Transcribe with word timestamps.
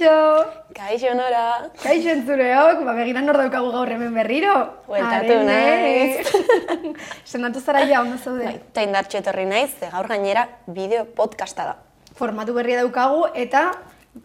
Kaixo! 0.00 0.48
Kaixo 0.72 1.12
nora! 1.12 1.68
Kaixo 1.76 2.08
entzureok, 2.08 2.78
ba, 2.86 2.94
begiran 2.96 3.26
nor 3.28 3.36
daukagu 3.36 3.68
gaur 3.74 3.90
hemen 3.92 4.14
berriro. 4.16 4.54
Bueltatu 4.86 5.34
naiz. 5.44 6.24
Senatu 7.30 7.60
zara 7.60 7.84
ja, 7.84 8.00
ondo 8.00 8.16
zaude. 8.16 8.46
Bai, 8.46 8.54
eta 8.56 8.84
indartxo 8.86 9.20
etorri 9.20 9.44
naiz, 9.44 9.74
ze 9.76 9.90
gaur 9.92 10.08
gainera 10.08 10.46
bideo 10.66 11.04
podcasta 11.04 11.66
da. 11.68 11.76
Formatu 12.16 12.56
berria 12.56 12.80
daukagu 12.80 13.28
eta... 13.34 13.66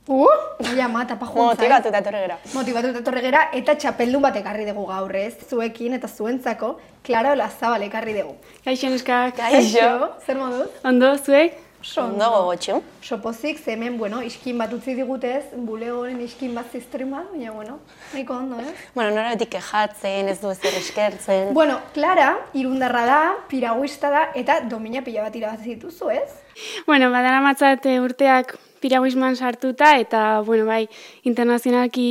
Uh, 0.07 0.31
ja, 0.77 0.87
ma, 0.87 1.03
tapa 1.05 1.27
juntzai. 1.27 1.67
Motibatu 1.67 1.91
eta 1.91 2.01
etorri 2.05 2.23
gera. 2.23 2.39
Motibatu 2.53 2.93
eta 2.93 3.03
etorri 3.03 3.25
gera, 3.27 3.43
eta 3.59 3.75
txapeldun 3.75 4.23
bat 4.23 4.39
ekarri 4.39 4.69
dugu 4.71 4.87
gaur 4.93 5.19
ez, 5.19 5.35
zuekin 5.49 5.99
eta 5.99 6.07
zuentzako, 6.07 6.77
Clara 7.03 7.35
Olazabal 7.35 7.83
ekarri 7.89 8.15
dugu. 8.21 8.39
Kaixo 8.63 8.95
neskak. 8.95 9.35
Kaixo. 9.43 9.91
Zer 10.23 10.39
moduz? 10.39 10.71
Ondo, 10.87 11.17
zuek? 11.19 11.64
Ondo 11.97 12.29
gogotxu. 12.31 12.81
Sopozik, 13.01 13.59
hemen, 13.67 13.97
bueno, 13.97 14.21
iskin 14.25 14.57
bat 14.57 14.71
utzi 14.73 14.95
digutez, 14.97 15.43
bulegoren 15.67 16.19
iskin 16.21 16.55
bat 16.57 16.71
ziztrima, 16.73 17.21
baina, 17.31 17.51
bueno, 17.51 17.77
nahiko 18.11 18.33
ondo, 18.33 18.57
eh? 18.59 18.73
Bueno, 18.95 19.11
nora 19.15 19.35
betik 19.35 19.51
kejatzen, 19.53 20.27
ez 20.27 20.39
du 20.41 20.49
ezer 20.49 20.73
eskertzen. 20.79 21.53
Bueno, 21.53 21.77
Clara, 21.93 22.31
irundarra 22.53 23.05
da, 23.05 23.19
piraguista 23.47 24.09
da, 24.11 24.23
eta 24.35 24.59
domina 24.67 25.03
pila 25.05 25.27
bat 25.27 25.35
irabazi 25.37 25.75
dituzu, 25.75 26.09
ez? 26.09 26.41
Bueno, 26.87 27.11
badara 27.13 27.39
matzat 27.45 27.85
eh, 27.85 27.99
urteak 28.01 28.55
piraguisman 28.81 29.37
sartuta, 29.37 29.95
eta, 30.01 30.41
bueno, 30.47 30.65
bai, 30.65 30.87
internazionalki 31.23 32.07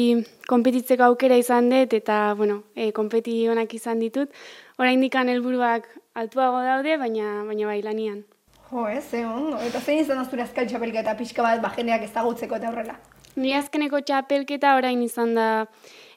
konpetitzeko 0.48 1.10
aukera 1.10 1.36
izan 1.40 1.68
dut, 1.72 1.92
eta, 1.98 2.20
bueno, 2.38 2.62
e, 2.76 2.92
konpeti 2.96 3.42
honak 3.50 3.74
izan 3.74 4.00
ditut. 4.02 4.30
Oraindikan 4.78 5.28
helburuak 5.28 5.90
altuago 6.14 6.62
daude, 6.62 6.96
baina, 7.00 7.42
baina 7.50 7.68
bai, 7.70 7.82
lanian. 7.82 8.22
Jo, 8.70 8.86
ez, 8.88 9.04
ze 9.10 9.24
ondo. 9.26 9.58
Eta 9.62 9.80
zein 9.80 10.00
izan 10.00 10.20
da 10.20 10.24
zure 10.28 10.44
azkal 10.44 10.68
txapelketa 10.68 11.14
pixka 11.18 11.44
bat, 11.44 11.60
ba, 11.62 11.72
jendeak 11.76 12.06
ezagutzeko 12.08 12.56
eta 12.58 12.70
horrela. 12.70 12.96
Ni 13.36 13.52
azkeneko 13.56 14.00
txapelketa 14.06 14.76
orain 14.78 15.02
izan 15.02 15.34
da, 15.34 15.48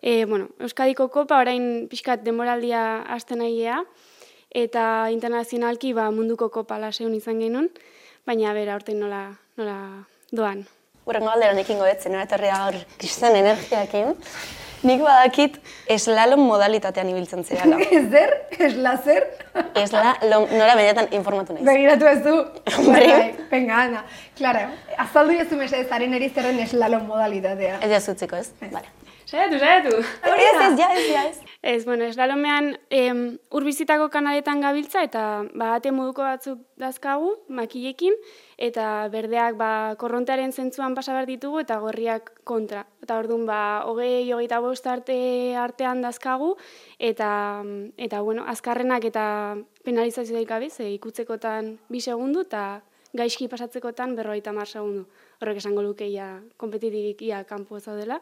e, 0.02 0.26
bueno, 0.26 0.52
Euskadiko 0.62 1.10
Kopa 1.14 1.40
orain 1.42 1.88
pixkat 1.90 2.24
demoraldia 2.26 3.04
hasten 3.14 3.42
nahiea, 3.42 3.82
eta 4.54 4.84
internazionalki 5.14 5.94
ba, 5.98 6.12
munduko 6.14 6.52
Kopa 6.54 6.78
laseun 6.82 7.16
izan 7.18 7.42
genuen, 7.42 7.72
baina 8.28 8.54
bera 8.54 8.78
aurten 8.78 9.02
nola, 9.02 9.24
nola 9.58 9.78
doan. 10.32 10.66
Urrengo 11.08 11.32
aldera 11.32 11.56
nekin 11.58 11.80
goetzen, 11.80 12.14
nora 12.14 12.28
etorri 12.28 12.52
gaur 12.52 12.80
kristan 13.02 13.36
energiakin. 13.40 14.14
Nik 14.86 15.02
badakit 15.02 15.58
eslalom 15.90 16.44
modalitatean 16.46 17.10
ibiltzen 17.10 17.44
zirala. 17.48 17.80
Zer? 18.14 18.34
Eslazer? 18.68 19.26
Eslalom, 19.82 20.46
nora 20.54 20.76
benetan 20.78 21.10
informatu 21.18 21.56
naiz. 21.58 21.66
Begiratu 21.66 22.10
ez 22.12 22.20
du. 22.26 22.36
Hombre. 22.78 23.10
Bai, 23.14 23.34
Venga, 23.52 23.82
ana. 23.88 24.04
Clara, 24.38 24.68
azaldu 25.08 25.38
jezu 25.40 25.58
mesedez 25.58 25.88
zaren 25.90 26.14
eri 26.20 26.30
zerren 26.30 26.62
eslalom 26.68 27.10
modalitatea. 27.10 27.80
Ez 27.82 27.92
jazutziko, 27.98 28.38
ez? 28.38 28.54
Vale. 28.72 28.86
Saiatu, 29.28 29.60
saiatu! 29.60 29.98
Ez, 30.00 30.36
ez, 30.40 30.80
ja, 30.80 30.88
ez, 30.96 31.08
ja, 31.12 31.24
ez. 31.28 31.47
Ez, 31.62 31.86
bueno, 31.86 32.06
eslalomean 32.06 32.78
em, 32.94 33.40
urbizitako 33.50 34.12
kanaletan 34.14 34.62
gabiltza 34.62 35.02
eta 35.04 35.22
ba, 35.58 35.72
ate 35.76 35.90
moduko 35.92 36.22
batzuk 36.22 36.62
dazkagu, 36.78 37.32
makilekin, 37.50 38.14
eta 38.62 39.08
berdeak 39.10 39.58
ba, 39.58 39.96
korrontearen 39.98 40.54
zentzuan 40.54 40.94
pasa 40.94 41.16
behar 41.16 41.26
ditugu 41.26 41.64
eta 41.64 41.80
gorriak 41.82 42.30
kontra. 42.46 42.86
Eta 43.02 43.18
orduan, 43.18 43.48
ba, 43.50 43.82
hogei, 43.90 44.30
hogeita 44.32 44.62
bost 44.62 44.86
arte 44.86 45.18
artean 45.58 46.06
dazkagu, 46.06 46.54
eta, 47.00 47.30
eta 47.98 48.22
bueno, 48.22 48.46
azkarrenak 48.46 49.10
eta 49.10 49.26
penalizazioa 49.84 50.46
gabe, 50.46 50.70
ze 50.70 50.92
ikutzekotan 50.94 51.80
bi 51.90 52.02
segundu, 52.02 52.46
eta 52.46 52.84
gaizki 53.18 53.48
pasatzekotan 53.50 54.14
berrogeita 54.16 54.54
mar 54.54 54.68
segundu. 54.70 55.08
Horrek 55.42 55.58
esango 55.58 55.82
luke 55.82 56.06
ia 56.06 56.36
kompetitibik 56.58 57.26
kanpo 57.48 57.80
zaudela 57.80 58.22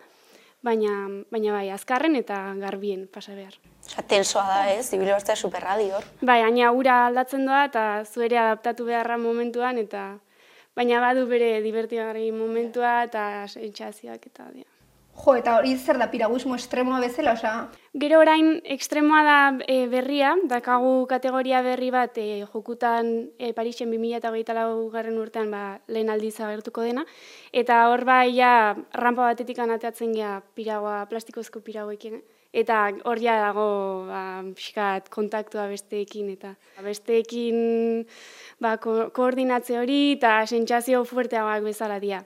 baina, 0.65 0.91
baina 1.31 1.53
bai, 1.53 1.69
azkarren 1.73 2.17
eta 2.17 2.39
garbien 2.59 3.05
pasa 3.11 3.35
behar. 3.37 3.55
Osa, 3.85 4.01
tensoa 4.09 4.45
da, 4.49 4.61
ez? 4.73 4.87
Ibile 4.97 5.13
bortzea 5.13 5.37
superradi 5.37 5.91
hor. 5.93 6.05
Bai, 6.21 6.41
baina 6.41 6.71
ura 6.73 6.99
aldatzen 7.07 7.45
doa 7.45 7.65
eta 7.69 7.85
zuere 8.05 8.39
adaptatu 8.41 8.87
beharra 8.89 9.17
momentuan 9.21 9.77
eta 9.81 10.07
baina 10.75 11.01
badu 11.03 11.27
bere 11.29 11.59
divertigarri 11.63 12.31
momentua 12.35 13.03
eta 13.07 13.25
sentsazioak 13.47 14.25
eta 14.31 14.49
dia. 14.53 14.67
Jo, 15.15 15.33
eta 15.39 15.55
hori 15.57 15.71
zer 15.79 15.97
da 15.97 16.09
piraguismo 16.11 16.57
estremoa 16.59 16.99
bezala, 16.99 17.33
osea... 17.37 17.53
Gero 17.95 18.19
orain 18.19 18.59
ekstremoa 18.75 19.21
da 19.23 19.37
e, 19.71 19.77
berria, 19.87 20.33
dakagu 20.51 21.05
kategoria 21.07 21.61
berri 21.63 21.87
bat 21.93 22.17
e, 22.19 22.43
jokutan 22.51 23.11
e, 23.39 23.53
Parisen 23.55 23.93
2008 23.93 24.91
garren 24.91 25.17
urtean 25.21 25.53
ba, 25.53 25.63
lehen 25.87 26.11
aldiz 26.11 26.35
agertuko 26.43 26.83
dena, 26.83 27.05
eta 27.53 27.85
hor 27.89 28.03
bai 28.05 28.35
ja 28.35 28.75
rampa 28.93 29.31
batetik 29.31 29.61
anateatzen 29.63 30.11
gea 30.17 30.41
piragoa, 30.59 31.05
plastikozko 31.07 31.63
piragoekin, 31.63 32.19
eta 32.51 32.81
hor 33.07 33.23
ja 33.23 33.37
dago 33.39 33.67
ba, 34.09 34.21
pixkat 34.55 35.07
kontaktua 35.15 35.69
besteekin, 35.71 36.33
eta 36.35 36.53
besteekin 36.83 38.03
ba, 38.59 38.75
ko 38.83 39.09
koordinatze 39.15 39.79
hori 39.79 40.01
eta 40.17 40.41
sentsazio 40.45 41.05
fuerteagoak 41.07 41.63
bezala 41.71 42.03
dira. 42.03 42.21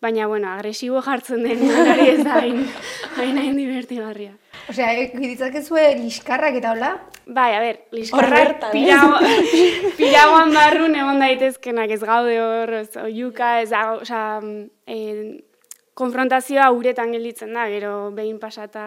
Baina, 0.00 0.26
bueno, 0.26 0.48
agresibo 0.48 1.02
jartzen 1.04 1.42
den 1.44 1.60
hori 1.60 2.06
ez 2.14 2.22
da 2.24 2.38
hain, 2.40 2.62
hain 3.18 3.36
hain 3.36 3.56
divertigarria. 3.58 4.32
Osea, 4.72 4.94
giditzakezue 5.12 5.82
liskarrak 5.98 6.56
eta 6.56 6.72
hola? 6.72 6.94
Bai, 7.26 7.50
a 7.52 7.60
ber, 7.60 7.82
liskarrak 7.92 8.70
pirago, 8.72 9.18
piragoan 9.98 10.54
barrun 10.56 10.96
egon 10.96 11.20
daitezkenak 11.20 11.92
ez 11.92 12.00
gaude 12.00 12.38
hor, 12.40 12.72
ez 12.80 12.96
oiuka, 13.02 13.50
ez 13.60 13.68
osea, 13.76 14.40
e, 14.88 14.96
konfrontazioa 16.00 16.70
uretan 16.72 17.12
gelditzen 17.12 17.52
da, 17.52 17.68
gero 17.68 18.08
behin 18.16 18.40
pasata, 18.40 18.86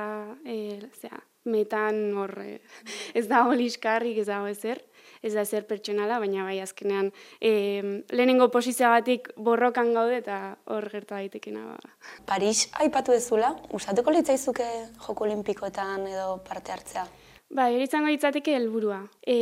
e, 0.49 0.79
zera, 0.97 1.21
metan 1.45 2.07
hor, 2.17 2.33
ez 3.19 3.27
dago 3.29 3.53
liskarrik, 3.59 4.17
ez 4.23 4.31
dago 4.31 4.49
ezer, 4.49 4.81
ez 5.23 5.33
da 5.33 5.41
ezer 5.47 5.65
pertsonala, 5.69 6.19
baina 6.19 6.43
bai 6.43 6.59
azkenean 6.61 7.09
e, 7.39 8.03
lehenengo 8.11 8.49
posizioagatik 8.51 9.31
borrokan 9.35 9.93
gaude 9.95 10.19
eta 10.19 10.39
hor 10.67 10.89
gerta 10.91 11.15
daitekena. 11.15 11.65
Ba. 11.71 11.95
Paris 12.27 12.67
aipatu 12.83 13.15
dezula, 13.15 13.53
usatuko 13.71 14.11
litzaizuke 14.11 14.67
joko 15.07 15.29
olimpikoetan 15.29 16.07
edo 16.11 16.37
parte 16.45 16.75
hartzea? 16.75 17.07
Hori 17.53 17.85
izango 17.85 18.09
litzateke 18.09 18.55
helburua. 18.57 19.03
E, 19.21 19.35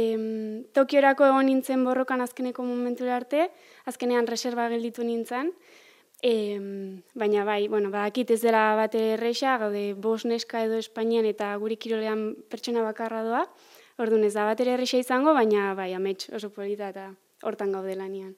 Tokiorako 0.75 1.29
egon 1.29 1.47
nintzen 1.47 1.85
borrokan 1.87 2.21
azkeneko 2.21 2.63
momentura 2.67 3.15
arte, 3.15 3.47
azkenean 3.87 4.27
reserva 4.27 4.67
gelditu 4.69 5.05
nintzen, 5.07 5.53
e, 6.21 6.33
baina 7.15 7.45
bai, 7.47 7.67
bueno, 7.67 7.89
badakit 7.89 8.35
ez 8.35 8.41
dela 8.43 8.75
bate 8.77 9.13
erresa, 9.15 9.57
gaude 9.57 9.93
bos 9.93 10.25
neska 10.25 10.65
edo 10.67 10.77
Espainian 10.77 11.25
eta 11.25 11.55
guri 11.61 11.77
kirolean 11.81 12.33
pertsona 12.51 12.83
bakarra 12.85 13.23
doa, 13.25 13.45
Orduan 13.99 14.23
ez 14.23 14.33
da 14.33 14.45
bat 14.45 14.59
ere 14.63 14.77
erresa 14.77 15.01
izango, 15.01 15.33
baina 15.33 15.73
bai, 15.75 15.93
amets 15.93 16.29
oso 16.33 16.49
polita 16.49 16.89
eta 16.89 17.11
hortan 17.43 17.71
gaude 17.71 17.95
lanian. 17.95 18.35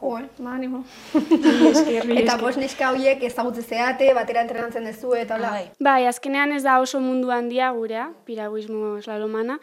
Jo, 0.00 0.18
eh, 0.18 0.28
ma 0.38 0.54
animo. 0.54 0.84
esker, 1.14 2.06
mila 2.06 2.20
Eta 2.24 2.36
bost 2.40 2.58
neska 2.58 2.90
horiek 2.90 3.22
ezagutze 3.28 3.62
zeate, 3.62 4.08
batera 4.14 4.42
entrenatzen 4.42 4.88
dezu 4.88 5.14
eta 5.14 5.36
hola. 5.36 5.50
Bai. 5.50 5.66
Bai, 5.78 6.06
azkenean 6.06 6.52
ez 6.56 6.62
da 6.64 6.78
oso 6.80 7.00
mundu 7.00 7.30
handia 7.30 7.70
gurea, 7.76 8.08
piraguismo 8.24 8.96
slalomana, 9.02 9.58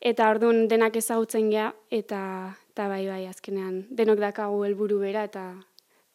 eta 0.00 0.30
orduan 0.30 0.66
denak 0.68 0.96
ezagutzen 0.96 1.50
gea, 1.52 1.72
eta, 1.90 2.22
eta 2.72 2.88
bai, 2.88 3.04
bai, 3.06 3.26
azkenean 3.28 3.84
denok 3.90 4.24
dakagu 4.24 4.64
helburu 4.64 4.98
bera, 5.04 5.24
eta 5.28 5.52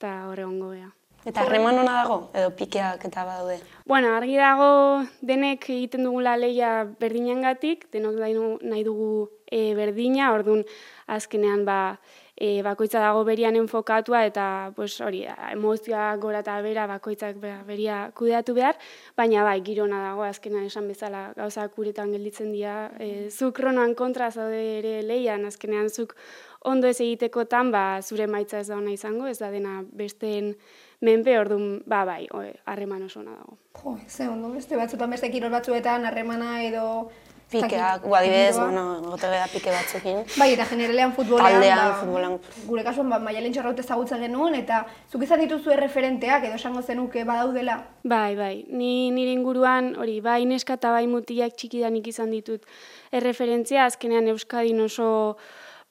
eta 0.03 0.27
horre 0.27 0.43
ongo 0.43 0.73
gea. 0.73 0.89
Eta 1.23 1.45
harreman 1.45 1.77
hona 1.79 1.93
dago, 2.01 2.17
edo 2.35 2.49
pikeak 2.57 3.05
eta 3.07 3.23
badaude. 3.23 3.61
Bueno, 3.87 4.11
argi 4.17 4.35
dago 4.35 5.03
denek 5.21 5.69
egiten 5.69 6.03
dugula 6.03 6.35
leia 6.35 6.83
berdinengatik, 6.99 7.87
denok 7.95 8.19
nahi 8.19 8.33
du- 8.35 8.59
nahi 8.61 8.83
dugu 8.83 9.29
e, 9.47 9.73
berdina, 9.75 10.33
orduan 10.33 10.65
azkenean 11.07 11.63
ba, 11.63 11.99
e, 12.35 12.61
bakoitza 12.65 12.99
dago 12.99 13.23
berian 13.23 13.55
enfokatua 13.55 14.25
eta 14.25 14.73
pues, 14.75 14.99
hori, 15.01 15.23
emozioa 15.51 16.15
gora 16.17 16.41
eta 16.43 16.59
bera 16.65 16.87
bakoitzak 16.91 17.37
beria 17.39 18.11
kudeatu 18.17 18.53
behar, 18.57 18.75
baina 19.15 19.43
bai, 19.43 19.61
girona 19.63 20.01
dago 20.09 20.23
azkenean 20.27 20.65
esan 20.65 20.87
bezala 20.91 21.29
gauzak 21.37 21.77
uretan 21.79 22.11
gelditzen 22.11 22.51
dira, 22.51 22.91
e, 22.99 23.29
zuk 23.29 23.55
kronoan 23.61 23.95
kontra 23.95 24.31
zaude 24.31 24.79
ere 24.79 25.01
leian, 25.03 25.45
azkenean 25.45 25.89
zuk 25.89 26.17
ondo 26.63 26.87
ez 26.87 26.99
egitekotan, 26.99 27.71
ba, 27.71 28.01
zure 28.01 28.27
maitza 28.27 28.59
ez 28.59 28.67
da 28.67 28.77
ona 28.77 28.91
izango, 28.91 29.27
ez 29.27 29.39
da 29.39 29.51
dena 29.51 29.83
besteen 29.91 30.55
menpe, 31.03 31.35
orduan, 31.37 31.83
ba, 31.85 32.05
bai, 32.07 32.23
harreman 32.65 33.03
oso 33.03 33.19
ona 33.19 33.35
dago. 33.35 33.57
Jo, 33.81 33.97
ze 34.07 34.27
ondo, 34.27 34.49
beste 34.55 34.79
batzutan 34.79 35.11
beste 35.11 35.29
kirol 35.31 35.51
batzuetan 35.51 36.05
harremana 36.09 36.63
edo... 36.63 37.11
Pikeak, 37.53 38.05
adibidez, 38.17 38.55
bueno, 38.57 38.83
gote 39.03 39.27
gara 39.29 39.45
pike 39.51 39.69
batzukin. 39.69 40.23
Bai, 40.39 40.47
eta 40.55 40.65
generalean 40.65 41.11
futbolean, 41.13 41.59
Taldean, 41.59 41.81
ba, 41.83 41.97
futbolean. 41.99 42.37
gure 42.65 42.85
kasuan 42.87 43.11
ba, 43.13 43.19
maialen 43.21 43.53
txarraut 43.53 43.77
ezagutzen 43.83 44.23
genuen, 44.25 44.55
eta 44.57 44.79
zuk 45.11 45.21
izan 45.27 45.43
dituzu 45.43 45.75
erreferenteak 45.75 46.47
edo 46.47 46.57
esango 46.57 46.81
zenuke 46.81 47.21
badaudela. 47.27 47.75
Bai, 48.09 48.33
bai, 48.39 48.55
ni 48.69 49.11
nire 49.13 49.35
inguruan, 49.35 49.91
hori, 50.01 50.17
bai 50.25 50.39
neska 50.49 50.79
eta 50.79 50.95
bai 50.95 51.05
mutiak 51.11 51.53
txikidanik 51.59 52.09
izan 52.09 52.33
ditut 52.33 52.65
erreferentzia, 53.11 53.85
azkenean 53.85 54.31
Euskadin 54.33 54.81
oso 54.87 55.37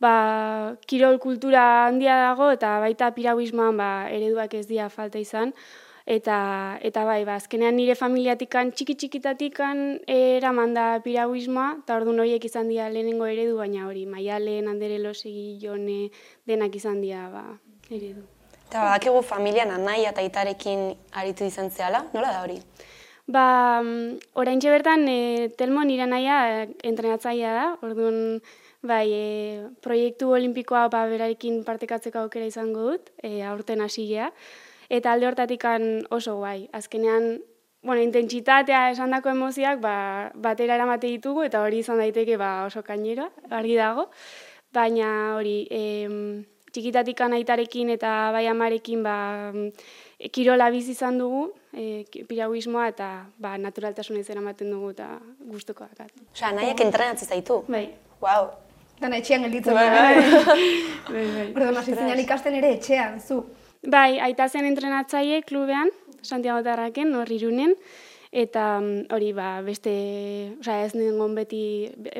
ba, 0.02 0.74
kirol 0.90 1.18
kultura 1.22 1.86
handia 1.86 2.18
dago 2.26 2.50
eta 2.50 2.74
baita 2.82 3.12
piraguismoan 3.14 3.78
ba, 3.78 3.92
ereduak 4.10 4.58
ez 4.58 4.66
dira 4.66 4.90
falta 4.90 5.22
izan. 5.22 5.54
Eta, 6.02 6.36
eta 6.82 7.04
bai, 7.06 7.20
ba, 7.22 7.36
azkenean 7.38 7.76
nire 7.78 7.94
familiatikan 7.94 8.72
txiki 8.74 8.96
txikitatikan 8.98 9.82
eraman 10.10 10.74
da 10.74 10.86
piraguismoa, 11.04 11.68
eta 11.84 12.00
ordu 12.00 12.16
horiek 12.18 12.42
izan 12.48 12.72
dira 12.72 12.88
lehenengo 12.90 13.28
eredu, 13.30 13.54
baina 13.60 13.86
hori, 13.86 14.02
maialen, 14.10 14.66
andere 14.72 14.98
losegi, 14.98 15.60
jone, 15.62 16.10
denak 16.50 16.74
izan 16.74 16.98
dira 17.04 17.28
ba, 17.30 17.44
eredu. 17.88 18.26
Eta 18.66 18.82
badakigu 18.82 19.22
familian 19.22 19.70
anai 19.70 20.00
eta 20.08 20.24
itarekin 20.26 20.88
aritu 21.22 21.46
izan 21.46 21.70
zehala, 21.70 22.02
nola 22.16 22.32
da 22.34 22.42
hori? 22.42 22.58
Ba, 23.30 23.44
orain 24.34 24.58
bertan, 24.58 25.06
e, 25.06 25.50
Telmo 25.56 25.84
nire 25.86 26.08
naia 26.10 26.38
e, 26.50 26.68
entrenatzaia 26.82 27.52
da, 27.54 27.66
orduan, 27.86 28.40
bai, 28.82 29.06
e, 29.14 29.68
proiektu 29.80 30.32
olimpikoa 30.34 30.88
ba, 30.90 31.06
berarekin 31.10 31.62
partekatzeko 31.64 32.24
aukera 32.24 32.46
izango 32.50 32.90
dut, 32.90 33.10
e, 33.22 33.42
aurten 33.46 33.80
hasi 33.80 34.08
eta 34.90 35.12
alde 35.12 35.26
hortatik 35.26 35.64
oso 36.10 36.36
guai. 36.36 36.68
Azkenean, 36.72 37.40
bueno, 37.82 38.02
intentsitatea 38.02 38.90
esandako 38.90 39.30
emozioak 39.30 39.80
ba, 39.80 40.30
batera 40.34 40.74
eramate 40.74 41.06
ditugu, 41.06 41.42
eta 41.44 41.62
hori 41.62 41.78
izan 41.78 41.98
daiteke 41.98 42.36
ba, 42.36 42.66
oso 42.66 42.82
kainero, 42.82 43.30
argi 43.50 43.76
dago. 43.76 44.10
Baina 44.72 45.36
hori, 45.36 45.66
em, 45.70 46.44
txikitatik 46.72 47.20
aitarekin 47.20 47.90
eta 47.90 48.32
bai 48.32 48.46
amarekin 48.46 49.02
ba, 49.02 49.52
kirola 50.32 50.70
bizi 50.70 50.92
izan 50.92 51.18
dugu, 51.18 51.52
e, 51.72 52.04
piraguismoa 52.28 52.88
eta 52.88 53.26
ba, 53.38 53.56
naturaltasun 53.58 54.16
ez 54.16 54.28
eramaten 54.30 54.70
dugu 54.70 54.90
eta 54.90 55.20
gustuko 55.40 55.84
dakat. 55.84 56.12
Osa, 56.32 56.52
nahiak 56.52 56.80
entrenatzen 56.80 57.28
zaitu? 57.28 57.64
Bai. 57.68 57.90
Wow. 58.20 58.71
Dana 59.02 59.18
etxean 59.18 59.42
gelditzen. 59.46 59.74
Bai, 59.74 59.88
bai. 59.96 61.26
bai, 61.56 61.72
bai. 61.74 62.20
ikasten 62.22 62.54
ere 62.60 62.72
etxean, 62.76 63.18
zu. 63.20 63.42
Bai, 63.82 64.20
aita 64.22 64.46
zen 64.48 64.68
entrenatzaile 64.68 65.42
klubean, 65.42 65.90
Santiago 66.22 66.62
Tarraken, 66.62 67.14
hor 67.18 67.30
irunen, 67.34 67.74
eta 68.30 68.78
mm, 68.80 69.08
hori 69.10 69.32
ba, 69.34 69.48
beste, 69.66 69.92
oza, 70.60 70.78
ez 70.86 70.94
nengon 70.94 71.34
beti 71.34 71.64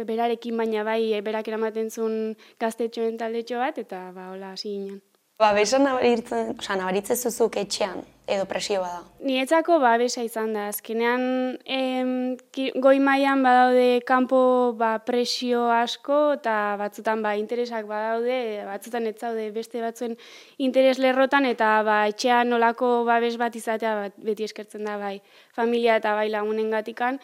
berarekin, 0.09 0.59
baina 0.59 0.83
bai, 0.83 1.21
berak 1.23 1.49
eramaten 1.49 1.89
zuen 1.91 2.35
gaztetxoen 2.61 3.17
taldetxo 3.21 3.63
bat, 3.63 3.79
eta 3.79 4.09
ba, 4.17 4.33
hola, 4.35 4.53
hasi 4.57 4.75
ginen. 4.75 5.01
Ba, 5.43 5.49
beso 5.57 5.79
nabaritzen, 5.83 6.53
oza, 6.55 6.77
nabaritzen 6.79 7.19
zuzuk 7.19 7.57
etxean, 7.59 8.05
edo 8.31 8.45
presio 8.47 8.79
bada? 8.85 9.01
Nietzako 9.27 9.81
ba, 9.83 9.97
besa 9.99 10.23
izan 10.23 10.53
da. 10.55 10.69
Azkenean, 10.71 11.25
em, 11.67 12.13
goi 12.85 13.01
mailan 13.03 13.43
badaude 13.43 14.05
kanpo 14.07 14.39
ba, 14.79 14.93
presio 15.03 15.65
asko, 15.75 16.21
eta 16.37 16.55
batzutan 16.79 17.27
ba, 17.27 17.35
interesak 17.41 17.91
badaude, 17.91 18.39
batzutan 18.69 19.11
ez 19.11 19.17
zaude 19.19 19.49
beste 19.57 19.83
batzuen 19.83 20.15
interes 20.63 21.01
lerrotan, 21.03 21.51
eta 21.51 21.75
ba, 21.91 21.99
etxean 22.15 22.55
nolako 22.55 22.95
babes 23.11 23.35
bat 23.43 23.59
izatea 23.59 23.97
bat, 23.99 24.23
beti 24.31 24.47
eskertzen 24.47 24.87
da 24.87 24.95
bai, 25.03 25.17
familia 25.59 25.99
eta 25.99 26.15
bai 26.15 26.29
lagunen 26.31 26.71
gatikan. 26.71 27.19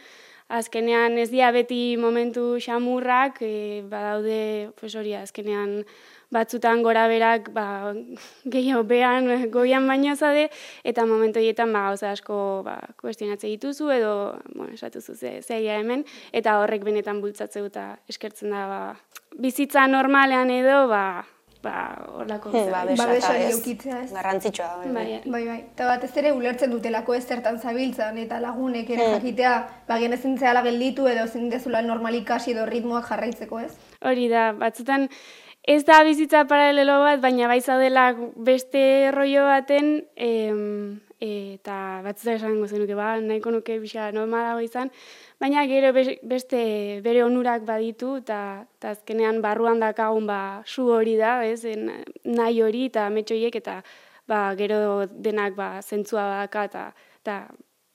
Azkenean 0.49 1.21
ez 1.23 1.31
dia 1.31 1.53
beti 1.55 1.95
momentu 2.01 2.57
xamurrak, 2.65 3.43
e, 3.47 3.85
badaude, 3.87 4.73
pues 4.81 4.97
hori, 4.97 5.15
azkenean, 5.15 5.85
batzutan 6.31 6.83
gora 6.83 7.07
berak 7.09 7.53
ba, 7.55 7.95
gehiago 8.45 8.85
behan, 8.89 9.29
goian 9.55 9.89
baino 9.89 10.17
zade, 10.17 10.49
eta 10.85 11.07
momentu 11.07 11.41
hietan 11.41 11.73
ba, 11.73 11.89
gauza 11.89 12.13
asko 12.13 12.63
ba, 12.67 12.79
kuestionatze 13.01 13.49
dituzu 13.49 13.91
edo 13.95 14.13
bueno, 14.55 14.75
esatuzu 14.75 15.17
ze, 15.17 15.39
zeia 15.43 15.79
hemen, 15.81 16.05
eta 16.33 16.59
horrek 16.63 16.85
benetan 16.85 17.23
bultzatzeu 17.25 17.67
eta 17.71 17.91
eskertzen 18.09 18.53
da 18.53 18.67
ba, 18.69 18.83
bizitza 19.39 19.87
normalean 19.89 20.53
edo 20.53 20.87
ba, 20.93 21.25
ba, 21.63 22.05
horlako 22.15 22.51
hmm, 22.51 22.71
ba, 22.71 22.85
ba 22.97 23.15
ez. 23.17 24.13
Garrantzitsua 24.13 24.69
bai. 24.77 24.93
Bai, 24.93 25.07
bai, 25.25 25.43
bai. 25.47 25.59
Eta 25.73 25.89
batez 25.91 26.13
ere 26.21 26.33
ulertzen 26.37 26.71
dutelako 26.71 27.17
ez 27.17 27.25
zertan 27.27 27.59
zabiltzan 27.59 28.19
eta 28.23 28.39
lagunek 28.43 28.91
ere 28.91 29.07
hmm. 29.07 29.19
jakitea, 29.19 29.57
ba, 29.89 29.99
genezin 29.99 30.39
zehala 30.39 30.63
gelditu 30.67 31.09
edo 31.11 31.27
zindezula 31.27 31.83
normalikasi 31.83 32.55
edo 32.55 32.67
ritmoak 32.69 33.11
jarraitzeko 33.11 33.61
ez. 33.65 33.73
Hori 34.07 34.29
da, 34.31 34.53
batzutan, 34.59 35.09
Ez 35.69 35.83
da 35.85 35.99
bizitza 36.01 36.47
paralelo 36.49 36.95
bat, 37.03 37.19
baina 37.21 37.49
bai 37.51 37.59
zaudela 37.61 38.07
beste 38.47 38.81
rollo 39.13 39.43
baten, 39.45 39.91
em, 40.17 40.63
eta 41.21 41.75
batzuta 42.07 42.39
esango 42.39 42.65
zenuke, 42.71 42.97
ba, 42.97 43.11
nahiko 43.21 43.53
nuke 43.53 43.77
bisa 43.83 44.07
normalago 44.17 44.63
izan, 44.65 44.89
baina 45.45 45.67
gero 45.69 45.91
beste 45.93 46.63
bere 47.05 47.21
onurak 47.27 47.69
baditu, 47.69 48.15
eta 48.23 48.65
azkenean 48.95 49.43
barruan 49.45 49.85
dakagun 49.85 50.25
ba, 50.33 50.41
su 50.65 50.89
hori 50.89 51.19
da, 51.21 51.35
ez, 51.45 51.61
nahi 52.25 52.65
hori 52.65 52.87
eta 52.89 53.11
metxoiek, 53.13 53.61
eta 53.61 53.83
ba, 54.25 54.41
gero 54.57 55.05
denak 55.29 55.53
ba, 55.59 55.71
zentzua 55.83 56.25
badaka, 56.33 56.65
eta 56.73 57.41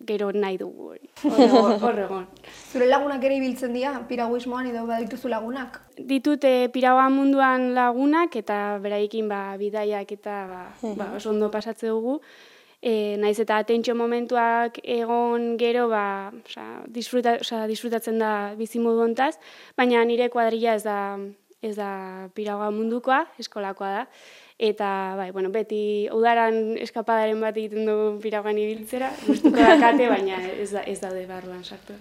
gero 0.07 0.31
nahi 0.31 0.57
dugu 0.57 0.94
hori. 0.94 1.09
Horregon. 1.85 2.25
Zure 2.71 2.88
lagunak 2.89 3.23
ere 3.23 3.38
ibiltzen 3.39 3.73
dira, 3.75 3.94
piraguismoan 4.09 4.69
edo 4.71 4.85
badituzu 4.89 5.31
lagunak? 5.31 5.79
Ditute 5.97 6.69
piragoa 6.73 7.09
munduan 7.13 7.71
lagunak 7.77 8.35
eta 8.39 8.79
beraikin 8.83 9.29
ba, 9.31 9.44
bidaiak 9.59 10.11
eta 10.17 10.39
ba, 10.50 10.63
ba, 11.00 11.11
oso 11.17 11.31
ondo 11.31 11.51
pasatze 11.53 11.88
dugu. 11.91 12.19
E, 12.83 13.15
naiz 13.15 13.38
eta 13.39 13.61
atentxo 13.63 13.95
momentuak 13.95 14.81
egon 14.83 15.53
gero 15.57 15.88
ba, 15.88 16.33
oza, 16.44 16.65
disfruta, 16.91 17.38
oza, 17.39 17.63
disfrutatzen 17.69 18.19
da 18.19 18.33
bizimodu 18.59 19.05
ontaz, 19.05 19.38
baina 19.79 20.03
nire 20.03 20.27
kuadrilla 20.33 20.75
ez 20.75 20.83
da, 20.83 20.97
ez 21.63 21.77
da 21.77 22.27
piragoa 22.35 22.73
mundukoa, 22.75 23.23
eskolakoa 23.39 23.94
da 24.01 24.07
eta 24.63 25.15
bai, 25.19 25.31
bueno, 25.36 25.50
beti 25.51 26.07
udaran 26.15 26.77
eskapadaren 26.79 27.41
bat 27.43 27.58
egiten 27.60 27.89
dugu 27.89 28.08
piraguan 28.24 28.58
ibiltzera, 28.62 29.10
gustuko 29.27 29.60
dakate, 29.60 30.08
baina 30.08 30.39
ez, 30.53 30.72
da, 30.72 30.86
ez 30.88 31.00
daude 31.01 31.25
barruan 31.27 31.65
sartu. 31.67 31.98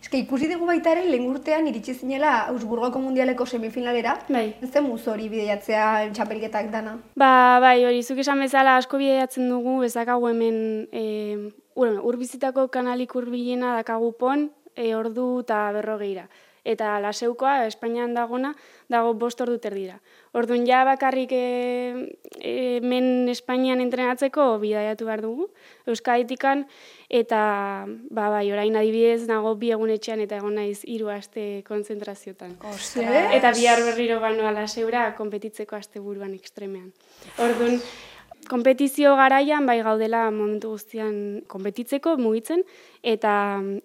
Eske 0.00 0.22
ikusi 0.22 0.48
dugu 0.48 0.68
baita 0.68 0.94
ere, 0.94 1.02
lehen 1.10 1.26
urtean 1.28 1.66
iritsi 1.68 1.92
zinela 1.98 2.32
Ausburgoko 2.52 3.02
mundialeko 3.02 3.44
semifinalera. 3.44 4.14
Bai. 4.30 4.46
Ez 4.62 4.70
zen 4.70 4.86
hori 4.86 5.28
bideiatzea 5.28 5.86
txapelketak 6.16 6.70
dana? 6.72 6.96
Ba, 7.18 7.58
bai, 7.60 7.84
hori, 7.84 8.02
zuk 8.02 8.22
esan 8.24 8.40
bezala 8.40 8.76
asko 8.80 8.96
bideiatzen 9.02 9.50
dugu, 9.50 9.82
ez 9.84 9.92
dakagu 9.92 10.30
hemen 10.30 10.88
e, 10.92 11.52
urbizitako 11.76 12.68
kanalik 12.68 13.14
urbilena 13.14 13.76
dakagu 13.82 14.12
pon, 14.16 14.48
e, 14.76 14.94
ordu 14.94 15.40
eta 15.44 15.66
berrogeira 15.76 16.28
eta 16.66 16.96
laseukoa, 17.00 17.66
Espainian 17.70 18.14
dagona, 18.16 18.52
dago 18.90 19.14
bost 19.14 19.40
ordu 19.42 19.56
terdira. 19.62 20.00
Orduan 20.36 20.66
ja 20.68 20.82
bakarrik 20.84 21.30
e, 21.32 21.44
e, 22.40 22.54
men 22.82 23.28
Espainian 23.32 23.80
entrenatzeko 23.80 24.48
bidaiatu 24.62 25.06
behar 25.08 25.22
dugu, 25.24 25.48
Euskaditikan, 25.86 26.66
eta 27.08 27.40
ba, 28.10 28.28
bai, 28.34 28.44
orain 28.52 28.76
adibidez 28.76 29.28
nago 29.30 29.54
bi 29.60 29.70
egun 29.76 29.94
etxean 29.94 30.20
eta 30.24 30.40
egon 30.40 30.58
naiz 30.58 30.82
hiru 30.84 31.08
aste 31.14 31.62
konzentraziotan. 31.68 32.58
Eta 33.38 33.54
bihar 33.56 33.84
berriro 33.86 34.18
banoa 34.20 34.52
laseura 34.52 35.08
konpetitzeko 35.16 35.78
aste 35.78 36.02
buruan 36.02 36.34
ekstremean. 36.34 36.90
Orduan, 37.38 37.80
kompetizio 38.48 39.16
garaian 39.16 39.66
bai 39.66 39.82
gaudela 39.82 40.30
momentu 40.30 40.70
guztian 40.74 41.42
konpetitzeko 41.46 42.16
mugitzen 42.16 42.62
eta 43.02 43.34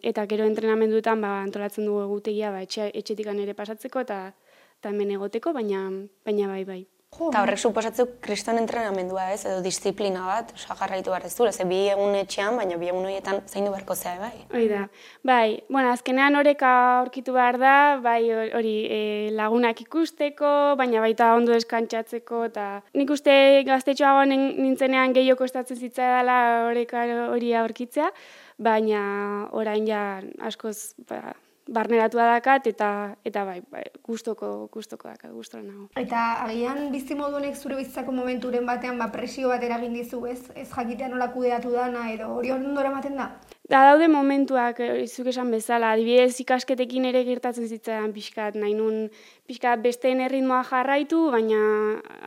eta 0.02 0.26
gero 0.26 0.46
entrenamenduetan 0.46 1.22
ba 1.22 1.42
antolatzen 1.42 1.86
dugu 1.86 2.04
egutegia 2.06 2.52
ba 2.52 2.62
etxe, 2.62 2.92
etxetik 2.94 3.28
ere 3.28 3.54
pasatzeko 3.54 4.00
eta 4.00 4.34
eta 4.80 4.90
hemen 4.90 5.12
egoteko 5.12 5.54
baina 5.54 5.90
baina 6.26 6.48
bai 6.48 6.64
bai 6.66 6.82
Eta 7.12 7.42
horrek 7.44 7.60
suposatzeu 7.60 8.06
kriston 8.24 8.58
entrenamendua 8.58 9.26
ez, 9.34 9.42
edo 9.44 9.60
disiplina 9.62 10.24
bat, 10.26 10.54
osa 10.56 10.78
jarraitu 10.80 11.12
behar 11.12 11.26
ez 11.28 11.34
du, 11.36 11.46
bi 11.68 11.80
egun 11.92 12.16
etxean, 12.16 12.56
baina 12.56 12.78
bi 12.80 12.88
egun 12.88 13.04
horietan 13.04 13.42
zain 13.48 13.68
du 13.68 13.74
beharko 13.74 13.96
zea, 13.96 14.16
bai? 14.18 14.46
Hoi 14.56 14.64
da, 14.70 14.86
bai, 15.28 15.62
bueno, 15.70 15.92
azkenean 15.92 16.40
horeka 16.40 16.72
aurkitu 17.02 17.36
behar 17.36 17.60
da, 17.60 17.76
bai 18.02 18.22
hori 18.32 18.74
e, 18.88 19.02
lagunak 19.36 19.84
ikusteko, 19.84 20.54
baina 20.80 21.04
baita 21.04 21.34
ondo 21.36 21.54
eskantzatzeko, 21.54 22.46
eta 22.48 22.66
nik 22.96 23.12
uste 23.12 23.36
gaztetxoago 23.68 24.24
nintzenean 24.32 25.14
gehiago 25.14 25.44
kostatzen 25.44 25.78
zitza 25.78 26.08
dela 26.18 26.42
horeka 26.72 27.06
hori 27.28 27.54
aurkitzea, 27.60 28.10
baina 28.58 29.04
orain 29.52 29.84
ja 29.86 30.04
askoz, 30.48 30.96
ba, 31.12 31.36
barneratu 31.68 32.18
dakat 32.18 32.68
eta 32.68 33.16
eta 33.26 33.44
bai, 33.46 33.62
bai 33.72 33.84
gustoko 34.04 34.68
gustoko 34.74 35.08
dakat, 35.08 35.32
gustora 35.32 35.64
nago. 35.64 35.88
Eta 35.96 36.44
agian 36.46 36.92
bizi 36.92 37.16
modunek 37.16 37.56
zure 37.56 37.78
bizitzako 37.78 38.12
momenturen 38.12 38.66
batean 38.66 38.98
ba 38.98 39.12
presio 39.12 39.50
bat 39.50 39.64
eragin 39.64 39.94
dizu, 39.94 40.26
ez? 40.26 40.42
Ez 40.56 40.70
jakitea 40.74 41.10
nola 41.10 41.32
kudeatu 41.34 41.72
dana 41.72 42.10
edo 42.12 42.34
hori 42.36 42.52
ondora 42.52 42.90
ematen 42.90 43.18
da. 43.18 43.32
Da 43.72 43.86
daude 43.88 44.10
momentuak, 44.12 44.82
izuk 45.00 45.30
esan 45.32 45.52
bezala, 45.54 45.94
adibidez 45.96 46.34
ikasketekin 46.44 47.06
ere 47.08 47.22
gertatzen 47.24 47.70
zitzaidan 47.72 48.12
pixkat, 48.12 48.58
nahi 48.60 48.74
nun 48.76 49.06
pixkat 49.48 49.80
besteen 49.86 50.20
erritmoa 50.26 50.66
jarraitu, 50.68 51.22
baina 51.32 51.62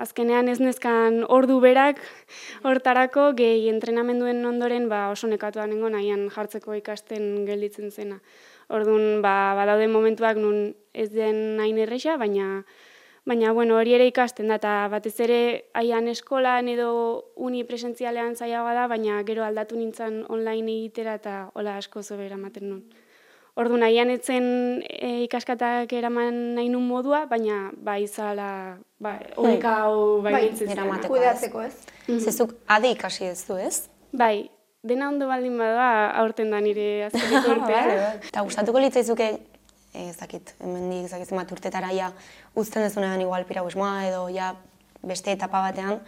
azkenean 0.01 0.49
ez 0.49 0.57
nezkan 0.63 1.21
ordu 1.29 1.59
berak 1.61 2.01
hortarako 2.65 3.33
gehi 3.37 3.69
entrenamenduen 3.75 4.41
ondoren 4.47 4.89
ba, 4.89 5.11
oso 5.13 5.29
nekatuan 5.29 5.69
nengo 5.75 5.93
nahian 5.93 6.31
jartzeko 6.33 6.79
ikasten 6.81 7.45
gelditzen 7.45 7.93
zena. 7.93 8.23
Orduan, 8.75 9.23
ba, 9.23 9.55
badaude 9.55 9.87
momentuak 9.89 10.37
nun 10.41 10.75
ez 10.93 11.11
den 11.15 11.61
hain 11.63 11.79
erresa, 11.79 12.17
baina 12.21 12.65
Baina, 13.25 13.55
bueno, 13.57 13.79
hori 13.81 13.95
ere 13.97 14.05
ikasten 14.11 14.51
da, 14.53 14.59
eta 14.61 14.73
batez 14.93 15.15
ere 15.25 15.37
aian 15.81 16.11
eskolan 16.13 16.67
edo 16.69 16.89
uni 17.41 17.63
presentzialean 17.65 18.35
zaiagoa 18.37 18.75
da, 18.77 18.83
baina 18.87 19.23
gero 19.25 19.47
aldatu 19.47 19.79
nintzen 19.81 20.27
online 20.29 20.69
egitera 20.75 21.15
eta 21.17 21.37
hola 21.57 21.79
asko 21.81 22.03
zobera 22.05 22.37
ematen 22.37 22.69
nun. 22.69 22.83
Ordu 23.57 23.79
nahian 23.81 24.11
etzen 24.13 24.83
e, 24.85 25.23
ikaskatak 25.25 25.93
eraman 25.97 26.37
nahi 26.59 26.69
nun 26.69 26.85
modua, 26.85 27.23
baina 27.31 27.71
bai 27.73 28.03
izala, 28.05 28.77
bai, 29.01 29.17
oeka 29.41 29.73
hau 29.87 30.21
bai, 30.21 30.33
Bai, 30.35 30.45
zena. 30.59 30.73
eramateko. 30.77 31.15
Kudeatzeko, 31.15 31.63
ez? 31.65 32.21
Zezuk 32.27 32.53
adi 32.77 32.93
ikasi 32.93 33.31
ez 33.31 33.39
du, 33.49 33.57
ez? 33.57 33.87
Bai, 34.13 34.51
dena 34.85 35.09
ondo 35.09 35.27
baldin 35.31 35.57
bada 35.59 35.89
aurten 36.21 36.53
da 36.53 36.61
nire 36.61 37.07
azkeneko 37.09 37.53
urtea. 37.57 38.13
Eta 38.29 38.45
gustatuko 38.47 38.83
litzaizuke, 38.85 39.31
eh, 39.95 40.09
ez 40.11 40.19
dakit, 40.21 40.55
hemendik 40.61 41.09
ez 41.09 41.15
dakit 41.17 41.33
zenbat 41.33 41.57
urtetara 41.57 41.93
ja 41.97 42.13
uzten 42.55 42.85
dezunean 42.87 43.25
igual 43.25 43.49
piraguismoa 43.49 44.05
edo 44.11 44.29
ja 44.35 44.53
beste 45.05 45.33
etapa 45.33 45.65
batean, 45.65 46.01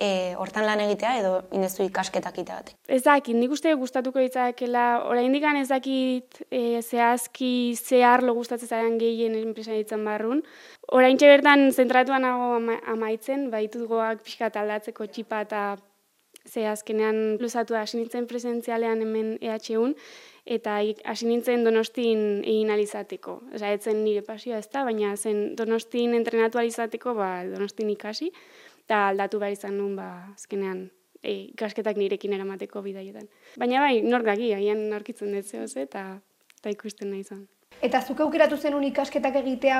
e, 0.00 0.34
hortan 0.40 0.64
lan 0.66 0.80
egitea 0.84 1.12
edo 1.20 1.32
indezu 1.54 1.84
ikasketak 1.84 2.38
iteatek. 2.42 2.76
Ez 2.88 3.02
dakit, 3.04 3.36
nik 3.36 3.52
uste 3.54 3.72
gustatuko 3.78 4.22
ditzakela, 4.22 5.04
oraindik 5.10 5.44
ez 5.60 5.68
dakit 5.68 6.40
e, 6.50 6.80
zehazki 6.80 7.76
zehar 7.76 8.22
lo 8.22 8.34
gustatzen 8.34 8.68
zaian 8.68 8.98
gehien 8.98 9.34
enpresa 9.34 9.72
ditzen 9.72 10.04
barrun. 10.04 10.42
Oraintxe 10.88 11.26
bertan 11.26 11.70
zentratuan 11.72 12.22
nago 12.22 12.54
ama, 12.56 12.80
amaitzen, 12.86 13.50
baitut 13.50 13.86
goak 13.88 14.24
pixka 14.24 14.50
aldatzeko 14.54 15.06
txipa 15.06 15.42
eta 15.46 15.76
ze 16.50 16.66
azkenean 16.66 17.38
luzatu 17.40 17.76
hasi 17.78 17.98
nintzen 17.98 18.26
presentzialean 18.26 19.02
hemen 19.04 19.36
EHUn, 19.40 19.94
eta 20.46 20.78
hasi 21.04 21.28
nintzen 21.28 21.64
donostin 21.64 22.42
egin 22.42 22.70
alizateko. 22.74 23.36
Osa, 23.54 23.70
etzen 23.76 24.02
nire 24.04 24.22
pasioa 24.26 24.58
ez 24.58 24.68
da, 24.72 24.84
baina 24.84 25.14
zen 25.16 25.54
donostin 25.56 26.16
entrenatu 26.18 26.58
alizateko, 26.58 27.14
ba, 27.14 27.30
donostin 27.46 27.90
ikasi, 27.94 28.32
eta 28.84 29.06
aldatu 29.12 29.38
behar 29.42 29.54
izan 29.54 29.78
nun, 29.78 29.94
ba, 29.96 30.10
azkenean 30.34 30.88
e, 31.22 31.36
ikasketak 31.52 32.00
nirekin 32.00 32.34
eramateko 32.36 32.82
bidaietan. 32.82 33.30
Baina 33.60 33.84
bai, 33.84 34.00
nor 34.02 34.26
daki, 34.26 34.52
agian 34.56 34.88
aurkitzen 34.96 35.36
dut 35.36 35.46
zehoz, 35.46 35.72
eta, 35.78 36.04
eta 36.58 36.74
ikusten 36.74 37.12
nahi 37.12 37.26
izan. 37.26 37.46
Eta 37.80 38.02
zuk 38.04 38.18
aukeratu 38.20 38.58
zenun 38.60 38.82
ikasketak 38.84 39.38
egitea, 39.40 39.76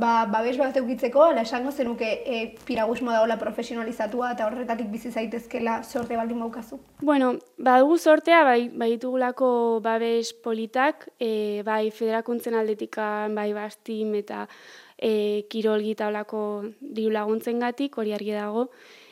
ba, 0.00 0.10
babes 0.32 0.54
bat 0.56 0.76
eukitzeko, 0.80 1.20
ala 1.28 1.42
esango 1.44 1.70
zenuke 1.70 2.08
e, 2.24 2.38
piragusmo 2.64 3.12
daola 3.12 3.36
profesionalizatua 3.36 4.30
eta 4.32 4.46
horretatik 4.46 4.88
bizi 4.92 5.12
zaitezkela 5.12 5.82
sorte 5.82 6.16
baldin 6.16 6.40
baukazu. 6.40 6.80
Bueno, 7.02 7.34
badugu 7.58 7.98
sortea, 7.98 8.42
bai, 8.48 8.70
bai 8.70 8.96
babes 9.82 10.32
politak, 10.32 11.10
e, 11.20 11.62
bai 11.62 11.90
federakuntzen 11.90 12.54
aldetikan, 12.54 13.34
bai 13.34 13.52
bastim 13.52 14.14
eta 14.14 14.48
e, 14.96 15.44
kirolgi 15.50 15.94
taulako 15.94 16.64
diru 16.80 17.10
laguntzen 17.12 17.58
gatik, 17.60 17.98
hori 17.98 18.14
argi 18.14 18.32
dago. 18.32 18.70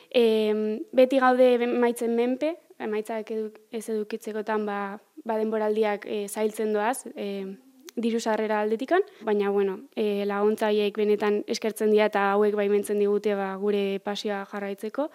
E, 0.09 0.79
beti 0.91 1.19
gaude 1.19 1.67
maitzen 1.67 2.15
menpe, 2.15 2.55
emaitzak 2.79 3.29
edu, 3.29 3.51
ez 3.71 3.87
edukitzekotan 3.87 4.65
ba, 4.65 4.97
ba 5.23 5.37
denboraldiak 5.37 6.07
e, 6.07 6.27
zailtzen 6.27 6.73
doaz, 6.73 7.05
e, 7.15 7.53
diru 7.95 8.19
sarrera 8.19 8.61
aldetikan, 8.61 9.03
baina 9.27 9.49
bueno, 9.49 9.79
e, 9.95 10.25
laguntza 10.25 10.67
haiek 10.71 10.97
benetan 10.97 11.43
eskertzen 11.47 11.91
dira 11.91 12.09
eta 12.11 12.31
hauek 12.33 12.55
baimentzen 12.55 12.99
digute 12.99 13.35
ba, 13.35 13.55
gure 13.61 13.99
pasioa 14.03 14.45
jarraitzeko. 14.51 15.09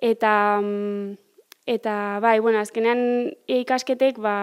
Eta 0.00 0.32
mm, 0.62 1.18
eta 1.70 1.94
bai, 2.22 2.38
bueno, 2.40 2.58
azkenean 2.58 3.30
ikasketek 3.46 4.18
ba 4.18 4.38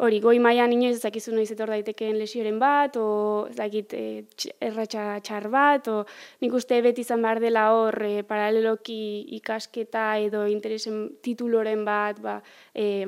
hori 0.00 0.20
goi 0.24 0.38
mailan 0.40 0.72
inoiz 0.72 0.96
ez 0.96 1.02
dakizu 1.02 1.34
noiz 1.34 1.50
etor 1.52 1.70
daitekeen 1.74 2.16
lesioren 2.18 2.58
bat 2.60 2.96
o 2.96 3.46
ez 3.50 3.56
dakit 3.58 3.92
e, 3.92 4.04
tx- 4.32 4.54
erratxa 4.70 5.04
txar 5.26 5.48
bat 5.52 5.90
o 5.92 5.96
nik 6.40 6.56
uste 6.56 6.80
beti 6.84 7.04
izan 7.04 7.20
behar 7.26 7.40
dela 7.42 7.66
hor 7.76 7.98
e, 8.06 8.22
paraleloki 8.24 9.00
ikasketa 9.36 10.06
edo 10.24 10.46
interesen 10.48 11.02
tituloren 11.22 11.84
bat 11.84 12.20
ba 12.24 12.38
e, 12.72 13.04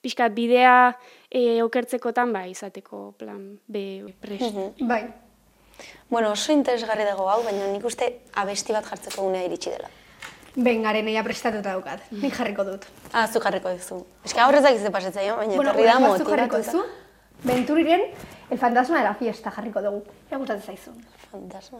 pixkat 0.00 0.34
bidea 0.34 0.96
e, 1.30 1.62
okertzekotan 1.62 2.32
ba 2.32 2.46
izateko 2.46 3.12
plan 3.18 3.58
B 3.66 4.12
prest. 4.20 4.56
Bai. 4.80 5.04
Bueno, 6.10 6.32
oso 6.32 6.52
interesgarri 6.52 7.06
dago 7.08 7.28
hau, 7.30 7.42
baina 7.44 7.68
nik 7.72 7.84
uste 7.84 8.10
abesti 8.42 8.76
bat 8.76 8.84
jartzeko 8.84 9.24
unea 9.28 9.46
iritsi 9.46 9.70
dela. 9.70 9.88
Ben, 10.56 10.82
garen 10.82 11.06
eia 11.08 11.22
prestatuta 11.22 11.76
daukat. 11.76 12.02
Nik 12.10 12.34
jarriko 12.34 12.64
dut. 12.66 12.84
Ah, 13.12 13.28
zu 13.28 13.40
jarriko 13.40 13.70
duzu. 13.70 14.02
Eske 14.26 14.42
horrez 14.42 14.64
dakiz 14.66 14.82
ze 14.82 14.90
pasatzen, 14.90 15.30
baina 15.36 15.54
bueno, 15.54 15.70
etorri 15.70 15.86
da 15.86 15.96
orain 15.96 16.10
batzuk 16.10 16.34
jarriko 16.34 16.58
duzu. 16.64 16.84
Venturiren 17.44 18.10
El 18.50 18.58
fantasma 18.58 18.98
de 18.98 19.04
la 19.04 19.14
fiesta 19.14 19.50
jarriko 19.50 19.80
dugu. 19.80 20.02
Ea 20.30 20.38
gustatzen 20.38 20.66
zaizun. 20.66 20.98
Fantasma. 21.30 21.78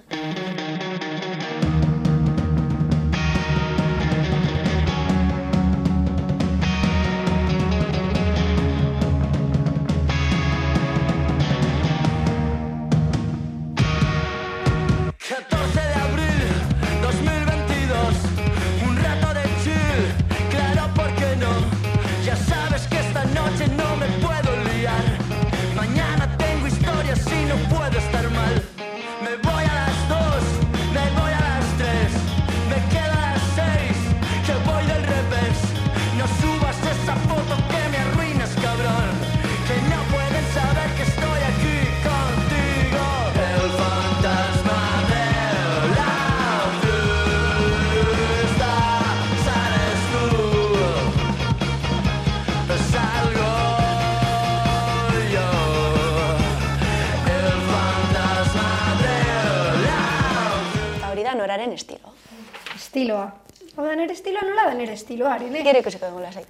Estiloa. 63.00 63.32
Hau 63.78 63.84
da 63.86 63.94
nere 63.96 64.12
estiloa, 64.12 64.42
nola 64.44 64.66
da 64.68 64.74
nere 64.76 64.92
estiloa, 64.92 65.30
arene? 65.38 65.62
Gero 65.64 65.80
ikusiko 65.80 66.10
dugu 66.10 66.20
lasai. 66.20 66.42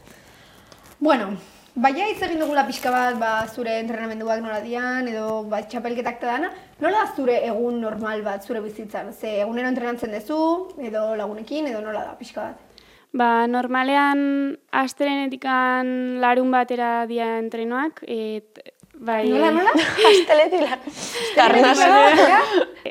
Bueno, 0.99 1.28
baina 1.76 2.09
hitz 2.11 2.25
egin 2.26 2.40
dugula 2.42 2.64
pixka 2.66 2.90
bat, 2.90 3.21
ba, 3.21 3.28
zure 3.47 3.76
entrenamenduak 3.78 4.42
nola 4.42 4.57
dian, 4.64 5.07
edo 5.07 5.45
ba, 5.52 5.61
txapelketak 5.62 6.19
eta 6.19 6.26
dana, 6.33 6.50
nola 6.83 7.04
da 7.04 7.14
zure 7.14 7.37
egun 7.47 7.78
normal 7.85 8.25
bat 8.26 8.42
zure 8.42 8.64
bizitzan? 8.64 9.12
Ze 9.14 9.37
egunero 9.45 9.71
entrenatzen 9.71 10.16
duzu, 10.16 10.40
edo 10.90 11.04
lagunekin, 11.21 11.71
edo 11.71 11.85
nola 11.87 12.02
da 12.09 12.19
pixka 12.19 12.49
bat? 12.49 12.83
Ba, 13.14 13.47
normalean 13.47 14.57
astelenetikan 14.83 16.19
larun 16.19 16.50
batera 16.50 17.07
dia 17.07 17.37
entrenoak, 17.38 18.02
et, 18.11 18.59
bai, 19.00 19.28
Nola, 19.28 19.50
nola? 19.57 19.73
Asteletila. 20.12 20.78
Karnasa. 21.35 21.90
Batera? 21.97 22.40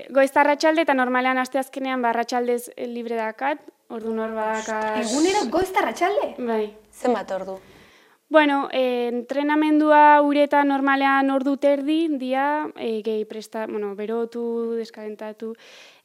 Goiz 0.10 0.32
arratsalde 0.42 0.86
eta 0.86 0.98
normalean 0.98 1.38
asteazkenean 1.42 2.02
barratxaldez 2.02 2.72
libre 2.90 3.18
dakat, 3.20 3.62
ordu 3.94 4.14
nor 4.14 4.34
badakat. 4.38 5.04
Egunero 5.06 5.46
goiz 5.54 5.70
eta 5.70 5.86
arratsalde? 5.86 6.34
Bai. 6.38 6.64
Zenbat 6.94 7.32
ordu? 7.38 7.60
Bueno, 8.30 8.70
eh, 8.72 9.10
entrenamendua 9.10 10.22
ureta 10.22 10.62
normalean 10.64 11.32
ordu 11.34 11.56
terdi, 11.58 12.08
dia, 12.22 12.70
eh, 12.76 13.02
gehi 13.02 13.26
presta, 13.26 13.66
bueno, 13.66 13.96
berotu, 13.96 14.76
deskalentatu, 14.78 15.56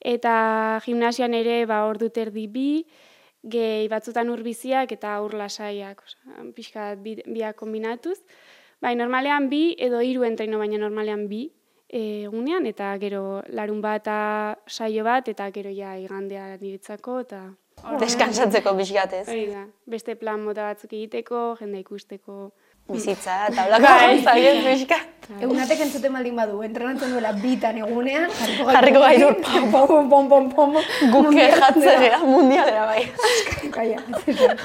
eta 0.01 0.81
gimnasian 0.87 1.35
ere, 1.37 1.67
ba, 1.67 1.83
ordu 1.85 2.09
terdi 2.09 2.47
bi, 2.49 2.87
gehi 3.45 3.89
batzutan 3.93 4.31
urbiziak 4.33 4.93
eta 4.97 5.19
ur 5.21 5.35
lasaiak, 5.37 6.01
osea, 6.01 6.47
pixka 6.57 6.95
bi, 6.97 7.19
biak 7.27 7.57
kombinatuz. 7.61 8.23
Bai, 8.85 8.93
normalean 9.01 9.49
bi 9.49 9.73
edo 9.81 10.03
hiru 10.05 10.27
entreno, 10.29 10.59
baina 10.61 10.77
normalean 10.77 11.23
bi 11.31 11.47
eh, 11.89 12.27
egunean, 12.29 12.67
eta 12.69 12.91
gero 13.01 13.41
larun 13.49 13.81
bata 13.81 14.17
saio 14.69 15.07
bat, 15.07 15.31
eta 15.33 15.47
gero 15.55 15.73
ja 15.73 15.95
igandea 15.97 16.51
niretzako, 16.61 17.21
eta 17.25 17.45
Deskansatzeko 18.01 18.75
pixkat 18.77 19.17
ez. 19.21 19.25
hori 19.29 19.47
da, 19.51 19.65
beste 19.89 20.15
plan 20.21 20.45
mota 20.45 20.69
batzuk 20.69 20.93
egiteko, 20.93 21.41
jende 21.61 21.81
ikusteko. 21.81 22.37
Bizitza, 22.85 23.47
taulako 23.49 23.83
Bai. 23.83 24.17
gauzak 24.21 24.37
ez 24.37 24.57
pixkat. 24.65 25.11
Egunatek 25.41 25.79
entzuten 25.87 26.13
baldin 26.13 26.37
badu, 26.37 26.59
entrenatzen 26.67 27.15
duela 27.15 27.31
bitan 27.33 27.79
egunean, 27.81 28.27
jarriko 28.29 28.75
Jarriko 28.77 29.01
gaitu. 29.01 29.29
pom, 29.73 29.87
pom, 29.95 30.11
pom, 30.11 30.27
pom, 30.29 30.49
pom, 30.53 30.75
Guke 31.15 31.47
jatzea, 31.55 32.19
mundialera 32.21 32.85
bai. 32.91 33.07
Kaia, 33.77 34.03
ez 34.05 34.35
esan. 34.35 34.61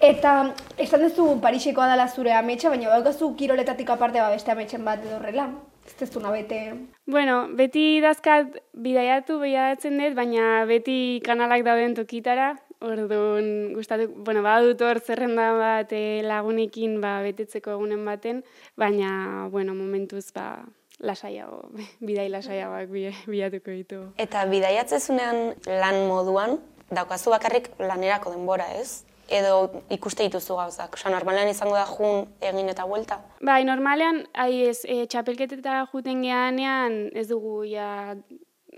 Eta, 0.00 0.32
esan 0.80 1.04
duzu 1.04 1.26
Parisekoa 1.42 1.90
dela 1.92 2.08
zure 2.08 2.32
ametsa, 2.32 2.72
baina 2.72 2.88
badaukazu 2.88 3.34
kiroletatik 3.36 3.92
aparte 3.92 4.24
ba 4.24 4.30
beste 4.32 4.56
ametsen 4.56 4.88
bat 4.88 5.04
edo 5.04 5.18
horrela. 5.18 5.50
Ez 5.84 5.98
tezuna 6.00 6.32
bete. 6.32 6.62
Bueno, 7.04 7.42
beti 7.60 8.00
dazkat 8.00 8.56
bidaiatu 8.72 9.36
bidaiatzen 9.44 10.00
dut, 10.00 10.16
baina 10.16 10.64
beti 10.64 11.20
kanalak 11.28 11.68
dauden 11.68 11.92
tokitara, 11.98 12.54
Orduan, 12.80 13.74
gustatu, 13.76 14.06
bueno, 14.24 14.40
badut 14.42 14.80
hor 14.80 15.00
zerrenda 15.04 15.50
bat 15.58 15.90
eh, 15.92 16.22
lagunekin 16.24 16.94
ba, 17.02 17.18
betetzeko 17.20 17.74
egunen 17.76 18.06
baten, 18.08 18.40
baina, 18.80 19.48
bueno, 19.52 19.74
momentuz, 19.76 20.30
ba, 20.32 20.64
lasaiago, 20.98 21.68
bidai 22.08 22.28
lasaiagoak 22.32 22.88
bi- 22.88 23.12
bilatuko 23.28 23.70
ditugu. 23.76 24.06
Eta 24.16 24.46
bidaiatzezunean 24.48 25.54
lan 25.68 26.00
moduan, 26.08 26.56
daukazu 26.90 27.30
bakarrik 27.36 27.68
lanerako 27.78 28.32
denbora, 28.32 28.70
ez? 28.80 29.04
Edo 29.30 29.82
ikuste 29.94 30.24
dituzu 30.26 30.56
gauzak. 30.58 30.96
Osa, 30.96 31.12
normalean 31.12 31.46
izango 31.52 31.76
da 31.76 31.84
jun 31.86 32.24
egin 32.42 32.72
eta 32.72 32.82
buelta. 32.88 33.20
Bai, 33.46 33.60
normalean, 33.68 34.24
ai 34.34 34.64
ez, 34.72 34.80
e, 34.88 35.04
txapelketetara 35.06 35.84
juten 35.92 36.24
geanean, 36.24 36.96
ez 37.14 37.28
dugu 37.30 37.60
ja, 37.70 38.16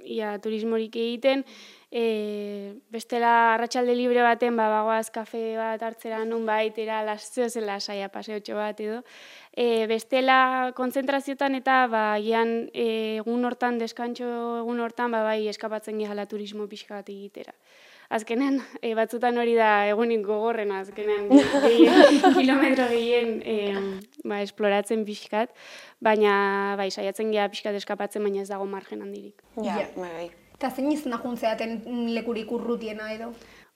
ja 0.05 0.35
turismorik 0.45 0.99
egiten, 1.01 1.47
e, 1.93 2.81
bestela 2.91 3.53
arratsalde 3.55 3.93
libre 3.95 4.23
baten, 4.25 4.57
ba, 4.57 4.71
bagoaz 4.73 5.11
kafe 5.13 5.59
bat 5.61 5.83
hartzera 5.85 6.23
nun 6.25 6.47
baitera, 6.49 7.03
lastzeo 7.05 7.51
zela 7.53 7.79
saia 7.85 8.09
paseotxo 8.09 8.57
bat 8.57 8.81
edo. 8.81 9.03
E, 9.53 9.85
bestela 9.87 10.73
kontzentraziotan 10.75 11.55
eta 11.61 11.87
ba, 11.93 12.05
gian 12.25 12.71
e, 12.73 13.19
egun 13.21 13.45
hortan, 13.45 13.77
deskantxo 13.79 14.27
egun 14.63 14.81
hortan, 14.81 15.13
ba, 15.13 15.21
bai 15.29 15.43
eskapatzen 15.53 16.01
gehala 16.01 16.25
turismo 16.27 16.65
pixka 16.67 16.97
bat 17.03 17.13
egitera. 17.13 17.53
Azkenean, 18.13 18.59
e, 18.85 18.91
batzutan 18.97 19.39
hori 19.41 19.55
da 19.57 19.87
egunik 19.89 20.21
gogorrena, 20.27 20.83
azkenean 20.85 21.31
gehien, 21.33 22.21
kilometro 22.37 22.89
gehien 22.91 23.39
e, 23.45 23.57
ba, 24.25 24.43
esploratzen 24.45 25.05
pixkat, 25.09 25.53
baina 26.01 26.75
bai, 26.81 26.91
saiatzen 26.91 27.33
geha 27.33 27.49
pixkat 27.53 27.77
eskapatzen, 27.81 28.25
baina 28.25 28.45
ez 28.45 28.51
dago 28.53 28.65
margen 28.69 29.05
handirik. 29.05 29.45
Ja, 29.61 29.79
Ja. 29.85 29.89
bai. 29.97 30.31
Eta 30.63 30.69
zein 30.79 30.93
izan 30.95 31.11
da 31.11 31.17
juntzeaten 31.19 31.73
lekurik 32.15 32.51
urrutiena 32.55 33.09
edo? 33.11 33.33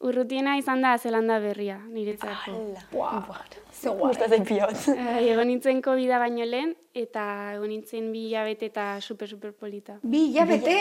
Urrutiena 0.06 0.52
izan 0.54 0.84
da 0.84 0.92
Zelanda 1.02 1.40
berria, 1.42 1.80
niretzako. 1.90 2.52
Hala. 2.52 2.82
Buah, 2.92 3.40
ze 3.74 3.90
guai. 3.90 4.12
Pila 4.46 4.66
bat. 4.70 4.84
Egon 5.18 5.48
nintzen 5.50 5.80
covid 5.82 6.12
baino 6.22 6.46
lehen, 6.46 6.76
eta 6.94 7.24
egon 7.56 7.72
nintzen 7.74 8.12
bi 8.12 8.28
hilabete 8.28 8.68
eta 8.70 8.84
super, 9.00 9.26
super 9.26 9.50
polita. 9.50 9.96
Bi 10.04 10.28
hilabete? 10.28 10.76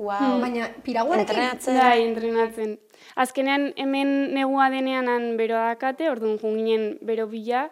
Wow. 0.00 0.40
Baina 0.42 0.66
piraguarekin? 0.82 1.28
Entrenatzen. 1.28 1.78
Bai, 1.78 2.00
entrenatzen. 2.08 2.72
Azkenean 3.14 3.68
hemen 3.76 4.34
negua 4.34 4.66
denean 4.74 5.06
han 5.06 5.36
bero 5.38 5.62
dakate, 5.62 6.10
orduan 6.10 6.40
junginen 6.42 6.96
bero 7.06 7.28
bila, 7.30 7.68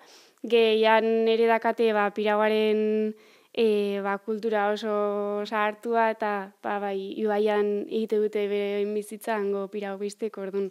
gehian 0.47 1.27
ere 1.27 1.50
dakate 1.50 1.91
ba, 1.97 2.07
piraguaren 2.15 3.17
e, 3.59 3.99
ba, 4.07 4.15
kultura 4.23 4.69
oso 4.71 5.43
sartua 5.43 6.12
eta 6.15 6.55
ba, 6.62 6.77
bai, 6.79 7.11
ibaian 7.19 7.67
egite 7.88 8.21
dute 8.23 8.45
bere 8.47 8.85
bizitza 8.95 9.35
hango 9.35 9.65
pirago 9.73 9.99
bizteko, 9.99 10.45
orduan 10.47 10.69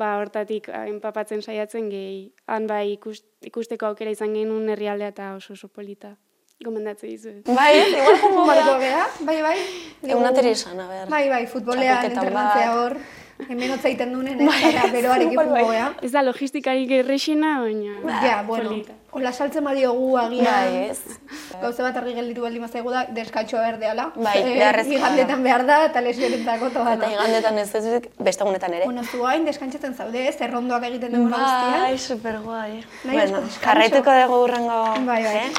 ba, 0.00 0.14
hortatik 0.22 0.70
enpapatzen 0.72 1.44
saiatzen 1.44 1.92
gehi, 1.92 2.32
han 2.48 2.66
bai 2.70 2.94
ikust, 2.94 3.28
ikusteko 3.44 3.90
aukera 3.90 4.16
izan 4.16 4.32
genuen 4.38 4.72
herrialdea 4.72 5.12
eta 5.12 5.34
oso 5.36 5.52
oso 5.52 5.68
polita. 5.68 6.16
Gomendatze 6.64 7.08
dizuet. 7.08 7.44
Bai, 7.56 7.72
igual 7.88 8.48
gara. 8.48 8.78
gea, 8.80 9.04
bai, 9.24 9.38
bai. 9.44 9.56
Egun 10.04 10.28
ateri 10.28 10.56
esan, 10.56 10.80
a 10.80 10.88
ber. 10.88 11.08
Bai, 11.12 11.26
bai, 11.28 11.46
futbolean 11.48 12.00
Txapelketan 12.00 12.26
entrenatzea 12.26 12.74
bat. 12.76 13.19
Hemen 13.50 13.72
hotza 13.72 13.88
egiten 13.88 14.12
dunen, 14.12 14.40
ez 14.40 14.54
gara, 14.62 14.86
beroarekin 14.92 15.38
fungo 15.40 15.68
gea. 15.70 15.86
Ez 16.02 16.10
da 16.12 16.22
logistikarik 16.22 16.90
errexena, 17.00 17.60
baina 17.60 18.20
Ja, 18.22 18.42
bueno, 18.46 18.70
polita. 18.70 18.92
hola 19.12 19.32
saltzen 19.32 19.64
badiogu 19.64 20.16
agian. 20.18 20.44
Bai, 20.44 20.90
ez. 20.90 21.00
Gauze 21.62 21.82
bat 21.82 21.96
argi 21.96 22.14
gelditu 22.14 22.42
baldin 22.42 22.62
bazaigu 22.62 22.90
da, 22.94 23.04
deskatxoa 23.16 23.62
berdeala. 23.70 24.10
Bai, 24.16 24.36
beharrezkoa 24.44 24.92
da. 24.92 25.00
Igandetan 25.00 25.42
behar 25.48 25.66
da, 25.66 25.78
eta 25.86 26.00
lesionetzako 26.04 26.66
Eta 26.70 26.84
toda. 26.96 27.10
igandetan 27.16 27.58
ez 27.58 27.74
ez 27.74 28.02
beste 28.18 28.44
egunetan 28.44 28.74
ere. 28.74 28.84
Bueno, 28.84 29.02
zu 29.04 29.24
hain 29.26 29.44
deskantzatzen 29.48 29.94
zaude, 29.94 30.28
ez, 30.28 30.36
errondoak 30.40 30.84
egiten 30.90 31.12
dugu 31.12 31.28
guztia. 31.32 31.80
Bai, 31.86 31.98
superguai. 31.98 32.84
Nahi 33.04 33.16
Bueno, 33.16 33.42
jarraituko 33.62 34.10
dugu 34.22 34.42
urrengo... 34.44 34.78
Bai, 35.06 35.22
bai. 35.24 35.36
Eh? 35.46 35.50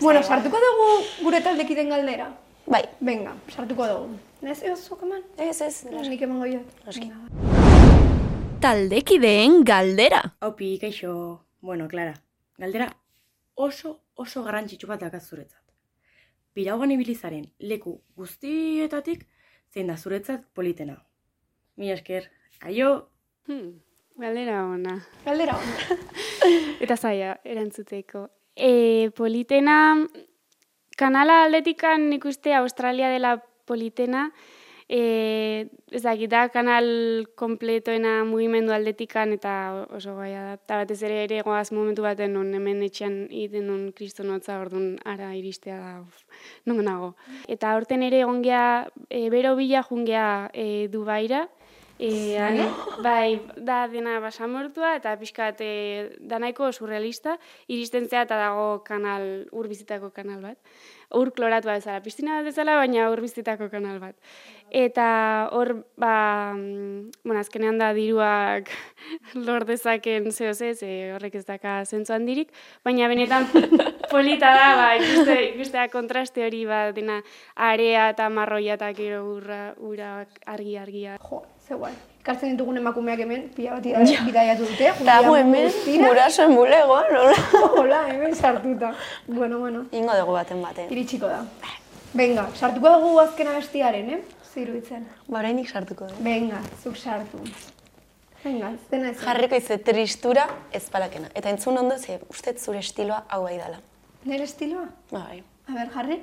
Bueno, 0.00 0.22
sartuko 0.22 0.58
dugu 0.58 0.86
gure 1.22 1.40
taldekiden 1.40 1.88
galdera. 1.88 2.30
Bai. 2.66 2.82
Venga, 3.00 3.34
sartuko 3.50 3.86
dugu. 3.90 4.18
Ez, 4.42 4.62
ez, 4.62 4.78
zuk 4.86 5.02
eman. 5.02 5.22
Ez, 5.38 5.60
ez. 5.60 5.84
Nik 5.90 6.22
emango 6.22 6.46
jo. 6.46 6.60
Taldekideen 8.62 9.62
galdera. 9.66 10.22
Haupi, 10.40 10.76
kaixo, 10.80 11.12
bueno, 11.60 11.88
Clara, 11.88 12.14
galdera 12.58 12.88
oso 13.54 13.98
oso 14.14 14.42
garrantzitsu 14.46 14.86
bat 14.86 15.00
dakaz 15.02 15.24
zuretzat. 15.28 15.62
Piraugan 16.54 16.92
ibilizaren 16.94 17.48
leku 17.58 17.96
guztietatik 18.16 19.26
zein 19.72 19.88
da 19.90 19.96
zuretzat 19.96 20.44
politena. 20.54 20.98
Mila 21.76 21.96
esker, 21.98 22.28
aio, 22.60 23.08
Hmm, 23.48 23.72
galdera 24.16 24.60
ona. 24.70 25.00
Galdera 25.24 25.56
on. 25.58 25.98
Eta 26.84 26.94
zaila, 26.96 27.32
erantzuteko. 27.42 28.28
E, 28.54 29.10
politena, 29.16 29.96
kanala 30.96 31.44
aldetikan 31.44 32.10
nik 32.10 32.24
uste 32.24 32.54
Australia 32.54 33.08
dela 33.12 33.38
politena, 33.66 34.30
e, 34.92 35.68
ez 35.90 36.02
kanal 36.52 37.26
kompletoena 37.34 38.24
mugimendu 38.24 38.72
aldetikan 38.72 39.32
eta 39.32 39.86
oso 39.90 40.16
gaia 40.16 40.42
da. 40.42 40.52
Eta 40.54 40.76
batez 40.82 41.02
ere 41.02 41.24
ere 41.24 41.42
goaz 41.42 41.72
momentu 41.72 42.02
baten 42.02 42.32
non 42.32 42.52
hemen 42.54 42.82
etxean 42.82 43.28
egiten 43.30 43.66
nun 43.66 43.92
kristonotza 43.92 44.60
orduan 44.60 44.98
ara 45.04 45.34
iristea 45.34 45.78
da, 45.78 46.04
non 46.66 46.84
nago. 46.84 47.14
Eta 47.48 47.74
horten 47.76 48.02
ere 48.02 48.20
egon 48.20 48.42
gea, 48.42 48.88
e, 49.08 49.30
bero 49.30 49.56
bila 49.56 49.82
jungea 49.82 50.50
e, 50.52 50.88
Dubaira, 50.88 51.48
E, 52.02 52.36
han, 52.36 52.56
bai, 52.98 53.38
da 53.62 53.84
dena 53.86 54.16
basamortua 54.18 54.96
eta 54.98 55.12
pixkat 55.20 55.60
e, 55.62 55.74
da 56.18 56.40
nahiko 56.42 56.72
surrealista, 56.74 57.36
iristen 57.70 58.08
zea 58.10 58.24
eta 58.26 58.40
dago 58.40 58.80
kanal, 58.82 59.44
ur 59.54 59.68
bizitako 59.70 60.10
kanal 60.16 60.40
bat. 60.42 60.58
Ur 61.14 61.30
kloratu 61.36 61.68
bat 61.68 61.78
bezala, 61.78 62.00
piztina 62.02 62.40
bat 62.40 62.48
bezala, 62.48 62.74
baina 62.80 63.06
ur 63.12 63.22
bizitako 63.22 63.68
kanal 63.70 64.00
bat. 64.02 64.18
Eta 64.74 65.06
hor, 65.54 65.76
ba, 66.00 66.16
mm, 66.56 67.22
bueno, 67.22 67.38
azkenean 67.38 67.78
da 67.78 67.92
diruak 67.94 68.72
lor 69.46 69.68
dezaken 69.68 70.32
zeo 70.32 70.54
ze, 70.54 70.74
ze 70.74 70.90
horrek 71.14 71.38
ez 71.38 71.44
daka 71.46 71.84
zentzu 71.84 72.16
handirik, 72.16 72.50
baina 72.82 73.06
benetan 73.12 73.46
polita 74.12 74.50
da, 74.58 74.68
ba, 74.80 74.90
ikuste, 74.98 75.38
ikustea 75.52 75.86
kontraste 75.92 76.48
hori, 76.48 76.64
ba, 76.66 76.88
dena 76.90 77.22
area 77.54 78.10
eta 78.10 78.26
marroia 78.28 78.74
eta 78.74 78.90
gero 78.96 79.22
urra, 79.36 79.64
urak 79.78 80.42
argi-argia. 80.50 81.20
Jo, 81.28 81.44
ze 81.72 81.78
guai. 81.78 81.92
Kartzen 82.22 82.52
ditugun 82.54 82.76
emakumeak 82.78 83.18
hemen, 83.24 83.48
pila 83.56 83.72
bat 83.78 83.86
ida- 83.86 84.24
bidaiatu 84.26 84.66
dute. 84.68 84.88
Eta 85.02 85.16
gu 85.26 85.34
hemen, 85.34 85.72
gurasoen 86.04 86.54
bulegoa, 86.54 87.00
nola? 87.10 87.34
Hola, 87.80 88.02
hemen 88.12 88.34
sartuta. 88.36 88.92
Bueno, 89.26 89.58
bueno, 89.58 89.86
Ingo 89.90 90.14
dugu 90.20 90.32
baten 90.36 90.62
baten. 90.62 90.92
iritsiko 90.92 91.26
da. 91.26 91.40
Venga, 92.14 92.44
sartuko 92.54 92.92
dugu 93.00 93.18
azkena 93.24 93.56
bestiaren, 93.56 94.10
eh? 94.10 94.20
Ziruitzen. 94.52 95.06
Ba, 95.28 95.38
orainik 95.40 95.68
sartuko 95.70 96.06
du. 96.06 96.14
Venga, 96.22 96.60
zuk 96.82 96.96
sartu. 96.96 97.40
Venga, 98.44 98.72
zena 98.90 99.10
ez. 99.10 99.18
Jarriko 99.22 99.56
ize 99.56 99.78
tristura 99.78 100.46
ez 100.72 100.84
palakena. 100.90 101.28
Eta 101.34 101.50
entzun 101.50 101.78
ondo, 101.78 101.96
ze 101.98 102.20
uste 102.30 102.54
zure 102.58 102.78
estiloa 102.84 103.24
hau 103.30 103.42
bai 103.44 103.56
dela. 103.56 103.80
Nere 104.24 104.44
estiloa? 104.44 104.86
Ba, 105.10 105.24
bai. 105.28 105.42
A 105.68 105.72
ber, 105.78 105.90
jarri. 105.94 106.20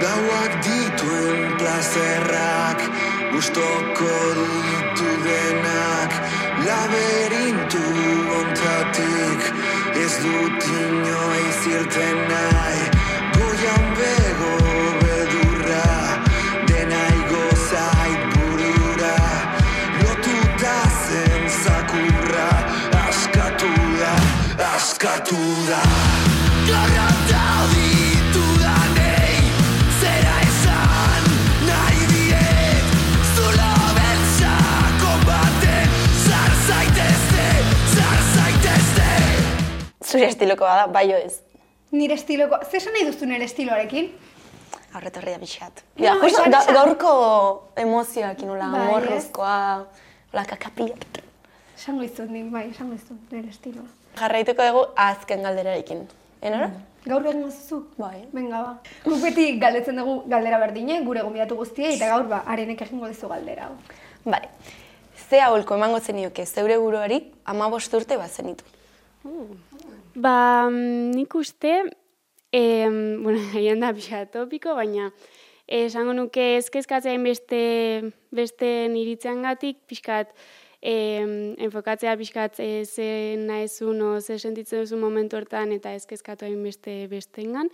Gauak 0.00 0.52
dituen 0.62 1.56
plazerrak 1.58 2.80
Gustoko 3.32 4.14
ditu 4.38 5.10
denak. 5.26 6.14
Laberintu 6.66 7.82
ontatik 8.38 9.42
Ez 10.04 10.14
dut 10.22 10.70
inoiz 10.78 11.60
irten 11.74 12.18
nahi 12.30 12.97
Zure 40.18 40.32
estilokoa 40.32 40.74
da, 40.80 40.86
bai 40.90 41.06
ez. 41.14 41.38
Nire 41.94 42.16
estiloko... 42.18 42.58
Zer 42.66 42.80
esan 42.80 42.96
nahi 42.96 43.06
duzu 43.06 43.26
nire 43.30 43.46
estiloarekin? 43.46 44.08
Aurretorri 44.98 45.34
da 45.34 45.38
pixat. 45.38 45.82
No, 45.96 46.04
Ja, 46.04 46.14
justo, 46.18 46.42
esan, 46.42 46.54
ga, 46.54 46.74
gaurko 46.74 47.12
emozioak 47.78 48.42
inola, 48.42 48.66
Bai, 48.72 48.80
amorrezkoa, 48.88 49.54
hola 50.32 50.44
kakapia. 50.48 50.96
Esango 51.76 52.02
izut 52.02 52.32
nik, 52.34 52.48
bai, 52.50 52.64
esango 52.72 52.96
izut 52.98 53.32
nire 53.34 53.52
estiloa. 53.52 53.86
Jarraituko 54.18 54.66
dugu 54.66 54.82
azken 55.04 55.46
galderarekin. 55.46 56.02
Enora? 56.42 56.72
Gaur 57.06 57.28
egin 57.30 57.44
mazuzu? 57.46 57.78
Bai. 57.98 58.24
Venga, 58.34 58.64
ba. 58.64 58.96
Guk 59.04 59.22
beti 59.22 59.46
galdetzen 59.62 60.02
dugu 60.02 60.18
galdera 60.32 60.58
berdine, 60.64 60.98
gure 61.06 61.22
gonbidatu 61.22 61.60
guztiei, 61.60 61.94
eta 61.94 62.10
gaur 62.10 62.26
ba, 62.32 62.42
arenek 62.50 62.82
egingo 62.88 63.06
dizu 63.12 63.30
galdera. 63.30 63.70
Bale. 64.26 64.50
Ze 65.28 65.40
aholko 65.44 65.76
emango 65.78 66.00
zenioke 66.00 66.44
zeure 66.46 66.76
buruari 66.80 67.22
ama 67.44 67.68
urte 67.68 68.16
bat 68.16 68.30
zenitu. 68.30 68.64
Ba, 70.18 70.66
mm, 70.68 71.12
nik 71.14 71.34
uste, 71.34 71.84
em, 72.50 73.22
bueno, 73.22 73.38
haien 73.54 73.78
da 73.78 73.92
pixka 73.94 74.24
topiko, 74.26 74.74
baina 74.74 75.12
esango 75.68 76.14
nuke 76.16 76.56
ezkezkatzea 76.56 77.18
beste, 77.22 77.60
beste 78.34 78.70
niritzean 78.90 79.44
gatik, 79.46 79.78
pixkat, 79.86 80.32
em, 80.82 81.54
enfokatzea 81.68 82.16
pixkat 82.18 82.58
e, 82.64 82.84
ze 82.84 83.36
nahezun 83.38 84.02
o 84.02 84.10
ze 84.20 84.38
sentitzen 84.38 84.82
duzu 84.82 84.96
momentu 84.96 85.36
hortan 85.36 85.72
eta 85.76 85.94
ezkezkatu 85.94 86.48
hain 86.48 86.62
beste 86.64 87.06
bestengan. 87.06 87.70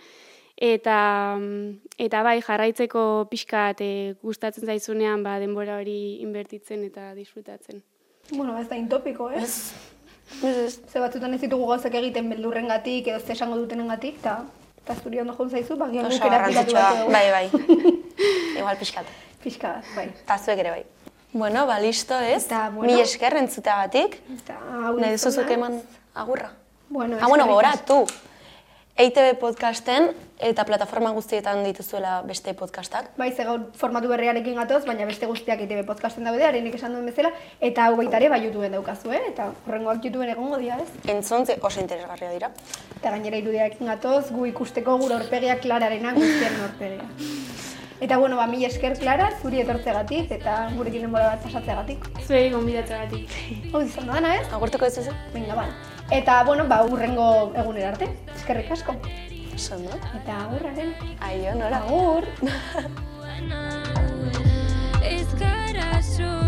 Eta, 0.55 1.37
mm, 1.39 1.97
eta 1.97 2.21
bai, 2.23 2.37
jarraitzeko 2.41 3.25
pixkat 3.31 3.81
e, 3.81 3.91
gustatzen 4.21 4.69
zaizunean 4.69 5.23
ba, 5.23 5.39
denbora 5.39 5.79
hori 5.81 6.21
inbertitzen 6.21 6.83
eta 6.83 7.13
disfrutatzen. 7.15 7.81
Bueno, 8.29 8.57
ez 8.59 8.69
da 8.69 8.75
intopiko, 8.75 9.31
eh? 9.31 9.41
Ez, 9.41 9.49
ez. 9.49 9.94
Ze 10.41 10.99
batzutan 10.99 11.33
ez 11.33 11.41
ditugu 11.41 11.67
gauzak 11.69 11.93
egiten 11.93 12.29
beldurren 12.29 12.67
gatik, 12.67 13.07
edo 13.07 13.19
ze 13.19 13.33
esango 13.33 13.57
dutenen 13.61 13.87
gatik, 13.87 14.17
eta 14.19 14.39
eta 14.83 14.95
zuri 15.01 15.19
ondo 15.21 15.33
joan 15.33 15.49
zaizu, 15.49 15.77
ba, 15.77 15.87
gian 15.89 16.05
Oso 16.05 16.19
guk 16.21 16.27
erapilatu 16.33 16.73
bat. 16.73 17.07
Bai, 17.09 17.29
bai. 17.31 17.45
Igual 18.59 18.77
pixkat. 18.77 19.07
Pixka 19.43 19.71
bat, 19.77 19.87
bai. 19.95 20.05
Eta 20.23 20.37
zuek 20.37 20.59
ere 20.61 20.73
bai. 20.75 20.83
Bueno, 21.33 21.65
ba, 21.67 21.79
listo 21.79 22.17
ez? 22.19 22.45
Eta, 22.45 22.69
bueno. 22.69 22.91
Mil 22.91 23.01
esker 23.01 23.35
entzuteagatik. 23.41 24.19
Eta, 24.37 24.59
hau 24.85 24.93
Nahi 24.99 25.17
duzuzuk 25.17 25.49
eman 25.57 25.81
agurra. 26.13 26.51
Bueno, 26.89 27.17
Ah, 27.19 27.27
bueno, 27.27 27.47
gora, 27.47 27.73
tu. 27.85 28.05
EITB 28.95 29.39
podcasten 29.39 30.11
eta 30.39 30.65
plataforma 30.65 31.11
guztietan 31.15 31.63
dituzuela 31.63 32.21
beste 32.27 32.53
podcastak. 32.53 33.11
Bai, 33.17 33.31
ze 33.31 33.43
gaur 33.43 33.69
formatu 33.77 34.09
berriarekin 34.11 34.55
gatoz, 34.55 34.83
baina 34.85 35.05
beste 35.05 35.25
guztiak 35.25 35.61
ITB 35.61 35.85
podcasten 35.87 36.27
daude, 36.27 36.43
arenik 36.43 36.75
esan 36.75 36.93
duen 36.93 37.05
bezala, 37.05 37.31
eta 37.61 37.85
hau 37.87 37.95
baita 37.95 38.17
ere, 38.17 38.29
bai 38.29 38.41
YouTubeen 38.43 38.75
daukazu, 38.75 39.11
eh? 39.15 39.21
Eta 39.29 39.51
horrengoak 39.65 40.03
YouTubeen 40.03 40.33
egongo 40.35 40.59
dira, 40.59 40.77
ez? 40.83 40.89
Entzun 41.11 41.45
ze 41.45 41.57
oso 41.61 41.79
interesgarria 41.79 42.31
dira. 42.31 42.51
Eta 42.97 43.11
gainera 43.11 43.37
irudiarekin 43.37 43.87
gatoz, 43.87 44.31
gu 44.31 44.45
ikusteko 44.51 44.97
gure 44.99 45.15
aurpegia 45.15 45.59
klararena 45.59 46.13
guztien 46.13 46.61
aurpegia. 46.67 47.07
Eta 48.01 48.17
bueno, 48.17 48.35
ba, 48.35 48.45
mil 48.45 48.63
esker, 48.67 48.97
Klara, 48.99 49.29
zuri 49.41 49.61
etortzegatik 49.61 50.31
eta 50.35 50.55
gurekin 50.75 51.05
denbora 51.05 51.29
bat 51.31 51.45
pasatzeagatik. 51.45 52.09
Zuei 52.25 52.49
gonbidatzeagatik. 52.51 53.37
Hau 53.71 53.81
izan 53.85 54.11
da 54.11 54.33
ez? 54.35 54.43
Agurtuko 54.51 54.85
ez? 54.85 55.07
Venga, 55.33 55.55
ba. 55.55 55.69
Eta, 56.11 56.43
bueno, 56.43 56.67
ba, 56.67 56.83
urrengo 56.83 57.53
egunera 57.55 57.93
arte. 57.93 58.11
Eskerrik 58.35 58.75
asko. 58.75 58.99
Oso, 59.55 59.77
no? 59.79 59.95
Eta 60.19 60.35
agurraren. 60.43 60.93
Aio, 61.21 61.55
nora? 61.55 61.77
Agur! 61.77 62.27